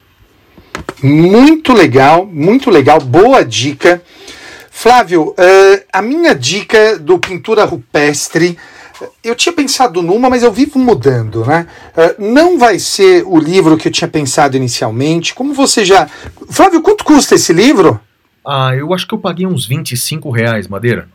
[1.03, 4.03] Muito legal, muito legal, boa dica.
[4.71, 8.57] Flávio, uh, a minha dica do pintura rupestre,
[9.23, 11.67] eu tinha pensado numa, mas eu vivo mudando, né?
[11.97, 15.35] Uh, não vai ser o livro que eu tinha pensado inicialmente.
[15.35, 16.09] Como você já.
[16.49, 18.01] Flávio, quanto custa esse livro?
[18.47, 21.09] Ah, eu acho que eu paguei uns 25 reais, Madeira.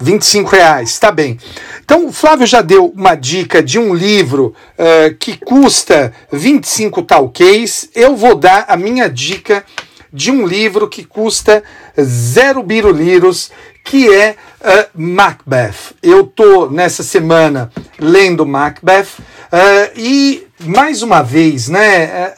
[0.00, 1.38] 25 reais, tá bem.
[1.84, 7.90] Então, o Flávio já deu uma dica de um livro uh, que custa 25 talquês.
[7.94, 9.64] Eu vou dar a minha dica
[10.12, 11.62] de um livro que custa
[12.00, 13.50] zero biruliros,
[13.84, 15.94] que é uh, Macbeth.
[16.02, 22.34] Eu tô nessa semana lendo Macbeth uh, e mais uma vez, né?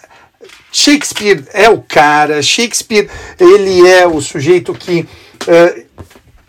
[0.72, 2.42] Shakespeare é o cara.
[2.42, 5.06] Shakespeare ele é o sujeito que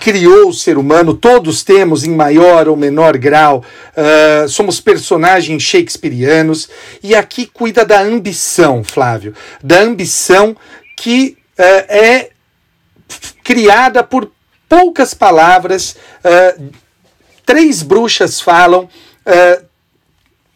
[0.02, 3.64] criou o ser humano, todos temos em maior ou menor grau,
[3.96, 6.68] uh, somos personagens shakespearianos,
[7.04, 10.58] e aqui cuida da ambição, Flávio, da ambição
[10.98, 12.32] que uh, é
[13.44, 14.32] criada por
[14.72, 16.72] poucas palavras, uh,
[17.46, 18.88] três bruxas falam,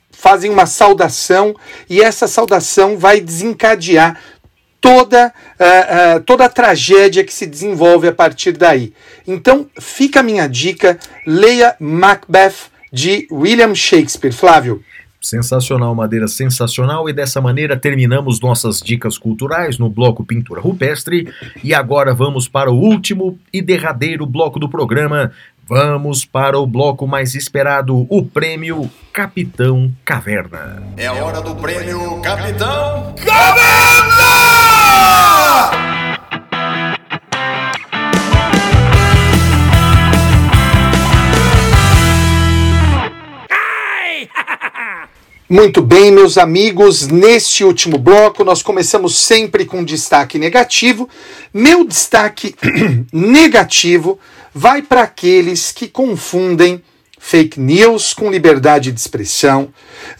[0.10, 1.54] fazem uma saudação,
[1.90, 4.18] e essa saudação vai desencadear
[4.80, 8.94] toda, uh, uh, toda a tragédia que se desenvolve a partir daí.
[9.28, 10.98] Então, fica a minha dica:
[11.28, 14.32] leia Macbeth de William Shakespeare.
[14.32, 14.82] Flávio.
[15.26, 17.10] Sensacional, Madeira, sensacional.
[17.10, 21.28] E dessa maneira terminamos nossas dicas culturais no bloco Pintura Rupestre.
[21.64, 25.32] E agora vamos para o último e derradeiro bloco do programa.
[25.68, 30.84] Vamos para o bloco mais esperado, o prêmio Capitão Caverna.
[30.96, 33.96] É hora do prêmio Capitão Caverna!
[45.56, 51.08] Muito bem, meus amigos, neste último bloco nós começamos sempre com destaque negativo.
[51.54, 52.54] Meu destaque
[53.10, 54.20] negativo
[54.54, 56.84] vai para aqueles que confundem
[57.18, 59.70] fake news com liberdade de expressão.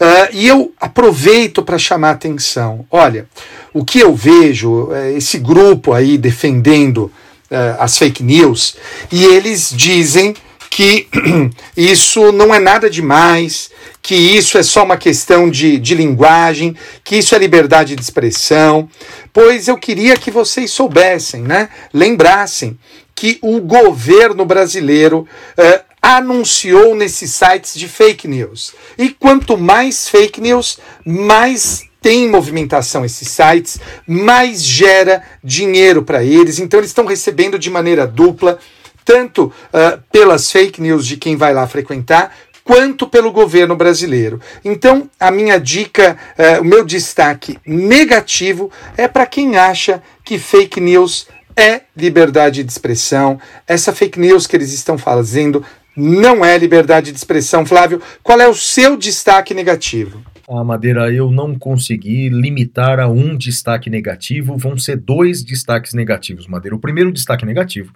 [0.00, 2.86] Uh, e eu aproveito para chamar atenção.
[2.90, 3.28] Olha,
[3.74, 7.12] o que eu vejo, é esse grupo aí defendendo
[7.50, 8.74] uh, as fake news,
[9.12, 10.34] e eles dizem
[10.70, 11.08] que
[11.76, 13.70] isso não é nada demais,
[14.06, 18.88] que isso é só uma questão de, de linguagem, que isso é liberdade de expressão,
[19.32, 21.68] pois eu queria que vocês soubessem, né?
[21.92, 22.78] Lembrassem
[23.16, 25.26] que o governo brasileiro
[25.56, 28.74] eh, anunciou nesses sites de fake news.
[28.96, 36.60] E quanto mais fake news, mais tem movimentação esses sites, mais gera dinheiro para eles.
[36.60, 38.60] Então eles estão recebendo de maneira dupla
[39.06, 44.40] tanto uh, pelas fake news de quem vai lá frequentar, quanto pelo governo brasileiro.
[44.64, 50.80] Então, a minha dica, uh, o meu destaque negativo é para quem acha que fake
[50.80, 53.40] news é liberdade de expressão.
[53.68, 55.64] Essa fake news que eles estão fazendo
[55.96, 57.64] não é liberdade de expressão.
[57.64, 60.20] Flávio, qual é o seu destaque negativo?
[60.48, 66.48] Ah, Madeira, eu não consegui limitar a um destaque negativo, vão ser dois destaques negativos,
[66.48, 66.74] Madeira.
[66.74, 67.92] O primeiro destaque negativo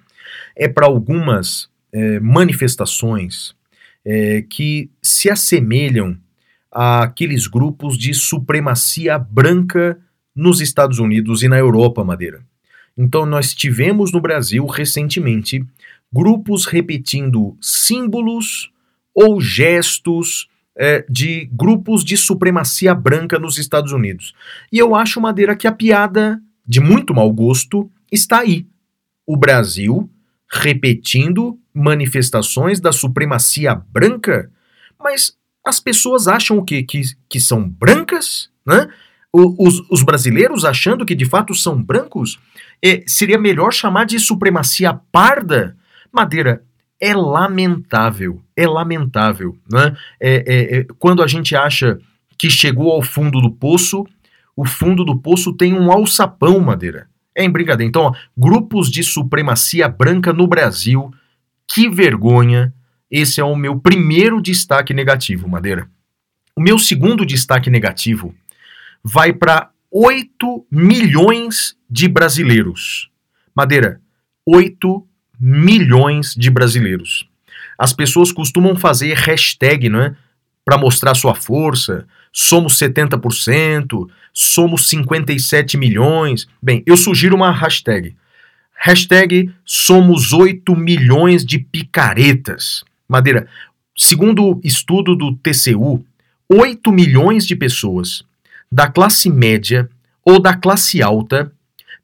[0.56, 3.58] é para algumas é, manifestações
[4.04, 6.16] é, que se assemelham
[6.70, 9.98] àqueles grupos de supremacia branca
[10.34, 12.42] nos Estados Unidos e na Europa, Madeira.
[12.96, 15.64] Então, nós tivemos no Brasil recentemente
[16.12, 18.70] grupos repetindo símbolos
[19.14, 24.34] ou gestos é, de grupos de supremacia branca nos Estados Unidos.
[24.72, 28.66] E eu acho, Madeira, que a piada de muito mau gosto está aí.
[29.26, 30.08] O Brasil
[30.50, 34.50] repetindo manifestações da supremacia branca,
[34.98, 35.34] mas
[35.64, 36.82] as pessoas acham o quê?
[36.82, 38.50] Que, que são brancas?
[38.66, 38.88] Né?
[39.32, 42.38] Os, os brasileiros achando que de fato são brancos?
[42.82, 45.76] É, seria melhor chamar de supremacia parda?
[46.12, 46.64] Madeira,
[47.00, 49.56] é lamentável, é lamentável.
[49.70, 49.96] Né?
[50.20, 51.98] É, é, é, quando a gente acha
[52.38, 54.04] que chegou ao fundo do poço,
[54.56, 57.08] o fundo do poço tem um alçapão, Madeira.
[57.34, 57.88] É em brincadeira.
[57.88, 61.10] Então, ó, grupos de supremacia branca no Brasil,
[61.72, 62.74] que vergonha.
[63.10, 65.88] Esse é o meu primeiro destaque negativo, Madeira.
[66.54, 68.34] O meu segundo destaque negativo
[69.02, 73.10] vai para 8 milhões de brasileiros.
[73.54, 74.00] Madeira,
[74.46, 75.06] 8
[75.40, 77.28] milhões de brasileiros.
[77.78, 80.14] As pessoas costumam fazer hashtag, não é?
[80.64, 82.06] Para mostrar sua força.
[82.32, 86.46] Somos 70%, somos 57 milhões.
[86.62, 88.14] Bem, eu sugiro uma hashtag.
[88.82, 92.82] Hashtag somos 8 milhões de picaretas.
[93.06, 93.46] Madeira,
[93.94, 96.02] segundo estudo do TCU,
[96.48, 98.24] 8 milhões de pessoas
[98.72, 99.90] da classe média
[100.24, 101.52] ou da classe alta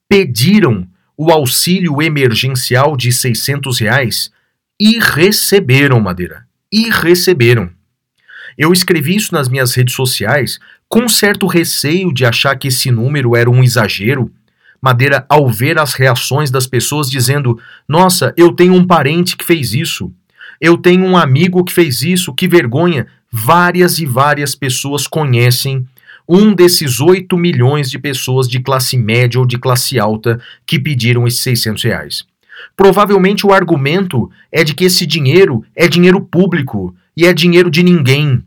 [0.06, 0.86] pediram
[1.16, 4.30] o auxílio emergencial de 600 reais
[4.78, 6.46] e receberam, Madeira.
[6.70, 7.70] E receberam.
[8.58, 13.34] Eu escrevi isso nas minhas redes sociais com certo receio de achar que esse número
[13.34, 14.30] era um exagero.
[14.80, 17.58] Madeira, ao ver as reações das pessoas dizendo:
[17.88, 20.12] Nossa, eu tenho um parente que fez isso.
[20.60, 23.06] Eu tenho um amigo que fez isso, que vergonha.
[23.30, 25.86] Várias e várias pessoas conhecem
[26.28, 31.26] um desses 8 milhões de pessoas de classe média ou de classe alta que pediram
[31.26, 32.24] esses 600 reais.
[32.76, 37.82] Provavelmente o argumento é de que esse dinheiro é dinheiro público e é dinheiro de
[37.82, 38.42] ninguém.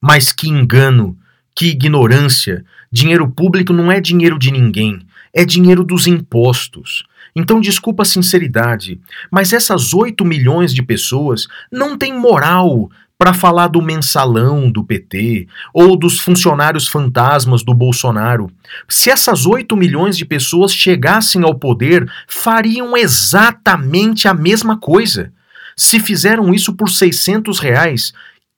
[0.00, 1.16] Mas que engano,
[1.54, 2.64] que ignorância!
[2.90, 5.00] Dinheiro público não é dinheiro de ninguém,
[5.34, 7.04] é dinheiro dos impostos.
[7.36, 9.00] Então, desculpa a sinceridade,
[9.30, 12.88] mas essas 8 milhões de pessoas não têm moral
[13.18, 18.50] para falar do mensalão do PT ou dos funcionários fantasmas do Bolsonaro.
[18.88, 25.32] Se essas 8 milhões de pessoas chegassem ao poder, fariam exatamente a mesma coisa.
[25.76, 28.12] Se fizeram isso por 600 reais,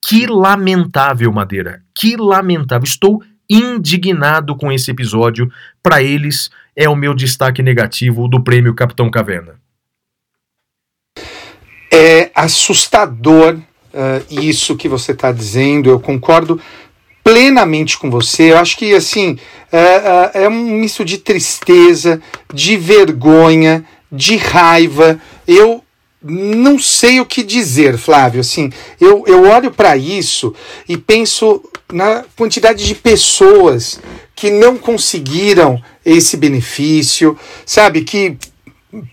[0.06, 1.82] que lamentável, Madeira.
[1.94, 2.84] Que lamentável.
[2.84, 5.50] Estou indignado com esse episódio.
[5.82, 9.58] Para eles, é o meu destaque negativo do prêmio Capitão Caverna.
[11.90, 16.60] É assustador uh, isso que você está dizendo, eu concordo
[17.24, 18.52] plenamente com você.
[18.52, 19.38] Eu acho que assim
[19.72, 22.20] é, é um misto de tristeza,
[22.52, 25.20] de vergonha, de raiva.
[25.46, 25.82] Eu
[26.22, 28.40] não sei o que dizer, Flávio.
[28.40, 28.70] Assim,
[29.00, 30.54] eu, eu olho para isso
[30.88, 31.62] e penso
[31.92, 34.00] na quantidade de pessoas
[34.36, 38.02] que não conseguiram esse benefício, sabe?
[38.02, 38.36] Que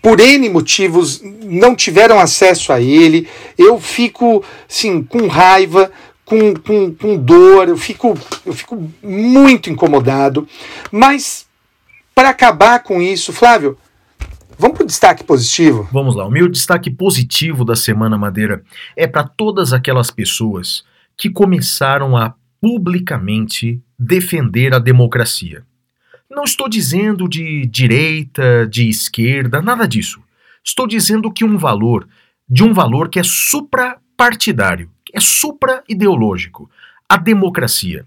[0.00, 3.26] por N motivos, não tiveram acesso a ele.
[3.58, 5.90] Eu fico, assim, com raiva,
[6.24, 10.46] com, com, com dor, eu fico, eu fico muito incomodado.
[10.92, 11.46] Mas,
[12.14, 13.76] para acabar com isso, Flávio,
[14.56, 15.88] Vamos para o destaque positivo?
[15.92, 16.24] Vamos lá.
[16.24, 18.62] O meu destaque positivo da Semana Madeira
[18.96, 20.84] é para todas aquelas pessoas
[21.16, 22.34] que começaram a
[22.64, 25.66] publicamente defender a democracia.
[26.30, 30.22] Não estou dizendo de direita, de esquerda, nada disso.
[30.64, 32.08] Estou dizendo que um valor,
[32.48, 36.70] de um valor que é suprapartidário, que é supra-ideológico,
[37.06, 38.06] a democracia.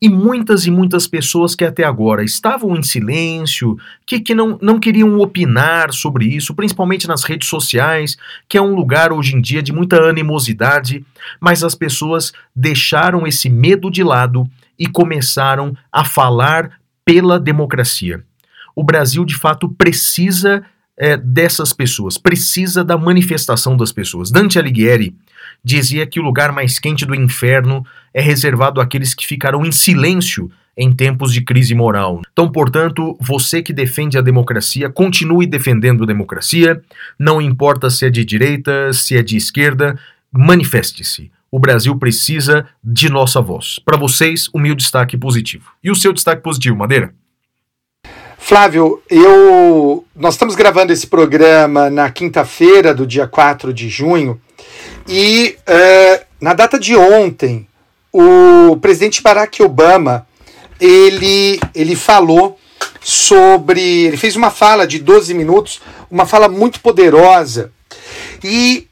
[0.00, 4.78] E muitas e muitas pessoas que até agora estavam em silêncio, que, que não, não
[4.78, 8.16] queriam opinar sobre isso, principalmente nas redes sociais,
[8.48, 11.04] que é um lugar hoje em dia de muita animosidade,
[11.40, 14.48] mas as pessoas deixaram esse medo de lado
[14.78, 16.72] e começaram a falar
[17.04, 18.22] pela democracia.
[18.74, 20.62] O Brasil, de fato, precisa
[20.98, 24.30] é, dessas pessoas, precisa da manifestação das pessoas.
[24.30, 25.14] Dante Alighieri
[25.66, 27.84] dizia que o lugar mais quente do inferno
[28.14, 32.22] é reservado àqueles que ficarão em silêncio em tempos de crise moral.
[32.32, 36.80] Então, portanto, você que defende a democracia, continue defendendo a democracia,
[37.18, 39.98] não importa se é de direita, se é de esquerda,
[40.30, 41.32] manifeste-se.
[41.50, 43.80] O Brasil precisa de nossa voz.
[43.84, 45.72] Para vocês, o meu destaque positivo.
[45.82, 47.12] E o seu destaque positivo, Madeira?
[48.38, 54.40] Flávio, eu nós estamos gravando esse programa na quinta-feira do dia 4 de junho
[55.08, 57.66] e uh, na data de ontem
[58.12, 60.26] o presidente Barack Obama
[60.80, 62.58] ele, ele falou
[63.00, 65.80] sobre ele fez uma fala de 12 minutos,
[66.10, 67.70] uma fala muito poderosa.
[68.42, 68.88] E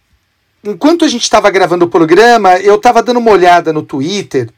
[0.62, 4.50] enquanto a gente estava gravando o programa, eu estava dando uma olhada no Twitter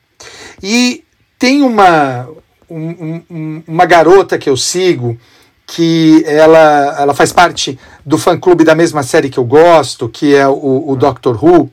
[0.63, 1.05] e
[1.39, 2.29] tem uma,
[2.69, 5.19] um, um, uma garota que eu sigo
[5.67, 10.47] que ela, ela faz parte do fã-clube da mesma série que eu gosto, que é
[10.47, 11.69] o, o Doctor Who.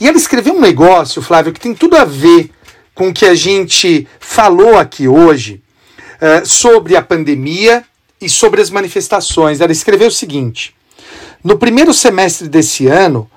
[0.00, 2.52] E ela escreveu um negócio, Flávio, que tem tudo a ver
[2.94, 5.60] com o que a gente falou aqui hoje
[6.22, 7.84] uh, sobre a pandemia
[8.20, 9.60] e sobre as manifestações.
[9.60, 10.72] Ela escreveu o seguinte:
[11.42, 13.28] no primeiro semestre desse ano,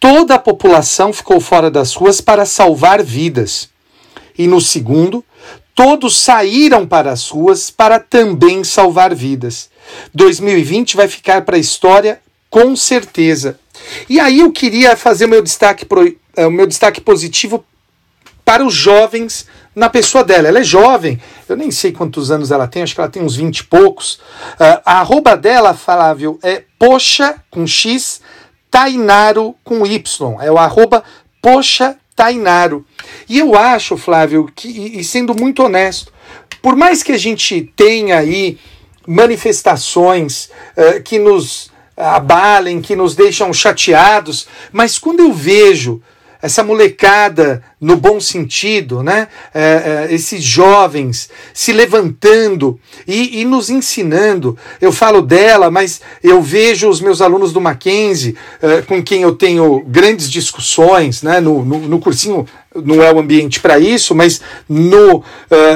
[0.00, 3.68] toda a população ficou fora das ruas para salvar vidas.
[4.36, 5.22] E no segundo,
[5.74, 9.68] todos saíram para as ruas para também salvar vidas.
[10.14, 13.58] 2020 vai ficar para a história com certeza.
[14.08, 17.64] E aí eu queria fazer o meu destaque, pro, uh, o meu destaque positivo
[18.44, 20.46] para os jovens na pessoa dela.
[20.46, 23.34] Ela é jovem, eu nem sei quantos anos ela tem, acho que ela tem uns
[23.34, 24.14] 20 e poucos.
[24.54, 28.20] Uh, a arroba dela, Flávio, é poxa com X,
[28.70, 30.36] Tainaro com Y.
[30.40, 31.02] É o arroba
[31.42, 32.86] poxa Tainaro.
[33.28, 36.12] E eu acho, Flávio, que, e sendo muito honesto,
[36.62, 38.58] por mais que a gente tenha aí
[39.06, 46.02] manifestações uh, que nos abalem, que nos deixam chateados, mas quando eu vejo
[46.44, 49.28] essa molecada no bom sentido, né?
[49.54, 54.54] É, é, esses jovens se levantando e, e, nos ensinando.
[54.78, 59.34] Eu falo dela, mas eu vejo os meus alunos do Mackenzie, é, com quem eu
[59.34, 61.40] tenho grandes discussões, né?
[61.40, 62.46] no, no, no cursinho
[62.82, 65.22] não é o ambiente para isso, mas no, uh,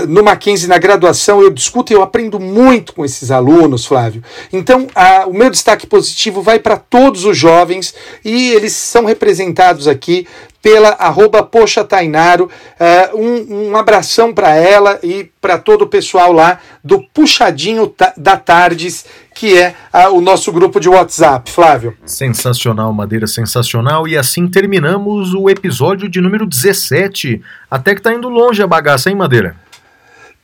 [0.08, 4.22] no Mackenzie, na graduação, eu discuto e eu aprendo muito com esses alunos, Flávio.
[4.52, 7.94] Então, a, o meu destaque positivo vai para todos os jovens
[8.24, 10.26] e eles são representados aqui
[10.60, 12.50] pela arroba Poxa Tainaro.
[12.78, 18.36] Uh, um, um abração para ela e para todo o pessoal lá do Puxadinho da
[18.36, 19.04] Tardes
[19.38, 21.48] que é a, o nosso grupo de WhatsApp.
[21.52, 21.96] Flávio.
[22.04, 24.08] Sensacional, Madeira, sensacional.
[24.08, 27.40] E assim terminamos o episódio de número 17.
[27.70, 29.54] Até que tá indo longe a bagaça, hein, Madeira?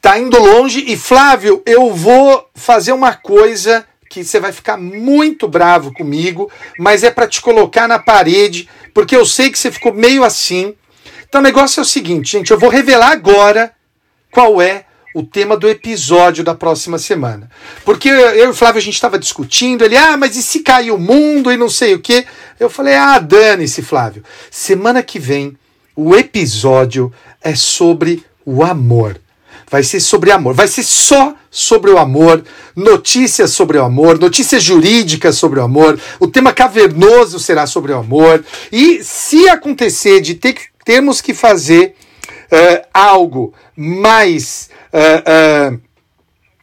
[0.00, 0.84] Tá indo longe.
[0.86, 6.48] E, Flávio, eu vou fazer uma coisa que você vai ficar muito bravo comigo,
[6.78, 10.72] mas é para te colocar na parede, porque eu sei que você ficou meio assim.
[11.28, 13.72] Então o negócio é o seguinte, gente, eu vou revelar agora
[14.30, 14.84] qual é
[15.14, 17.48] o tema do episódio da próxima semana.
[17.84, 20.90] Porque eu e o Flávio a gente estava discutindo, ele, ah, mas e se cair
[20.90, 22.26] o mundo e não sei o quê?
[22.58, 24.24] Eu falei, ah, dane-se, Flávio.
[24.50, 25.56] Semana que vem,
[25.94, 29.20] o episódio é sobre o amor.
[29.70, 32.44] Vai ser sobre amor, vai ser só sobre o amor,
[32.76, 37.98] notícias sobre o amor, notícias jurídicas sobre o amor, o tema cavernoso será sobre o
[37.98, 38.44] amor.
[38.70, 41.94] E se acontecer de ter, termos que fazer
[42.54, 45.80] uh, algo mais uh, uh,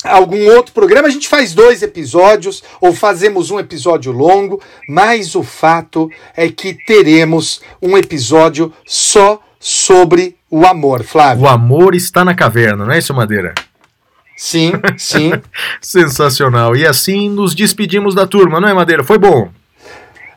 [0.04, 5.44] algum outro programa, a gente faz dois episódios ou fazemos um episódio longo, mas o
[5.44, 11.44] fato é que teremos um episódio só sobre o amor, Flávio.
[11.44, 13.54] O amor está na caverna, não é isso, Madeira?
[14.36, 15.32] Sim, sim.
[15.80, 16.76] Sensacional.
[16.76, 19.04] E assim nos despedimos da turma, não é, Madeira?
[19.04, 19.52] Foi bom.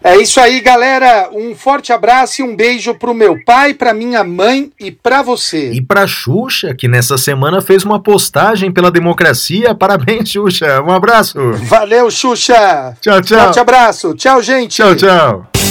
[0.05, 1.31] É isso aí, galera.
[1.33, 5.73] Um forte abraço e um beijo pro meu pai, pra minha mãe e pra você.
[5.73, 9.73] E pra Xuxa, que nessa semana fez uma postagem pela democracia.
[9.75, 10.83] Parabéns, Xuxa.
[10.83, 11.39] Um abraço.
[11.63, 12.95] Valeu, Xuxa.
[13.01, 13.41] Tchau, tchau.
[13.45, 14.15] Forte abraço.
[14.15, 14.77] Tchau, gente.
[14.77, 15.64] Tchau, tchau.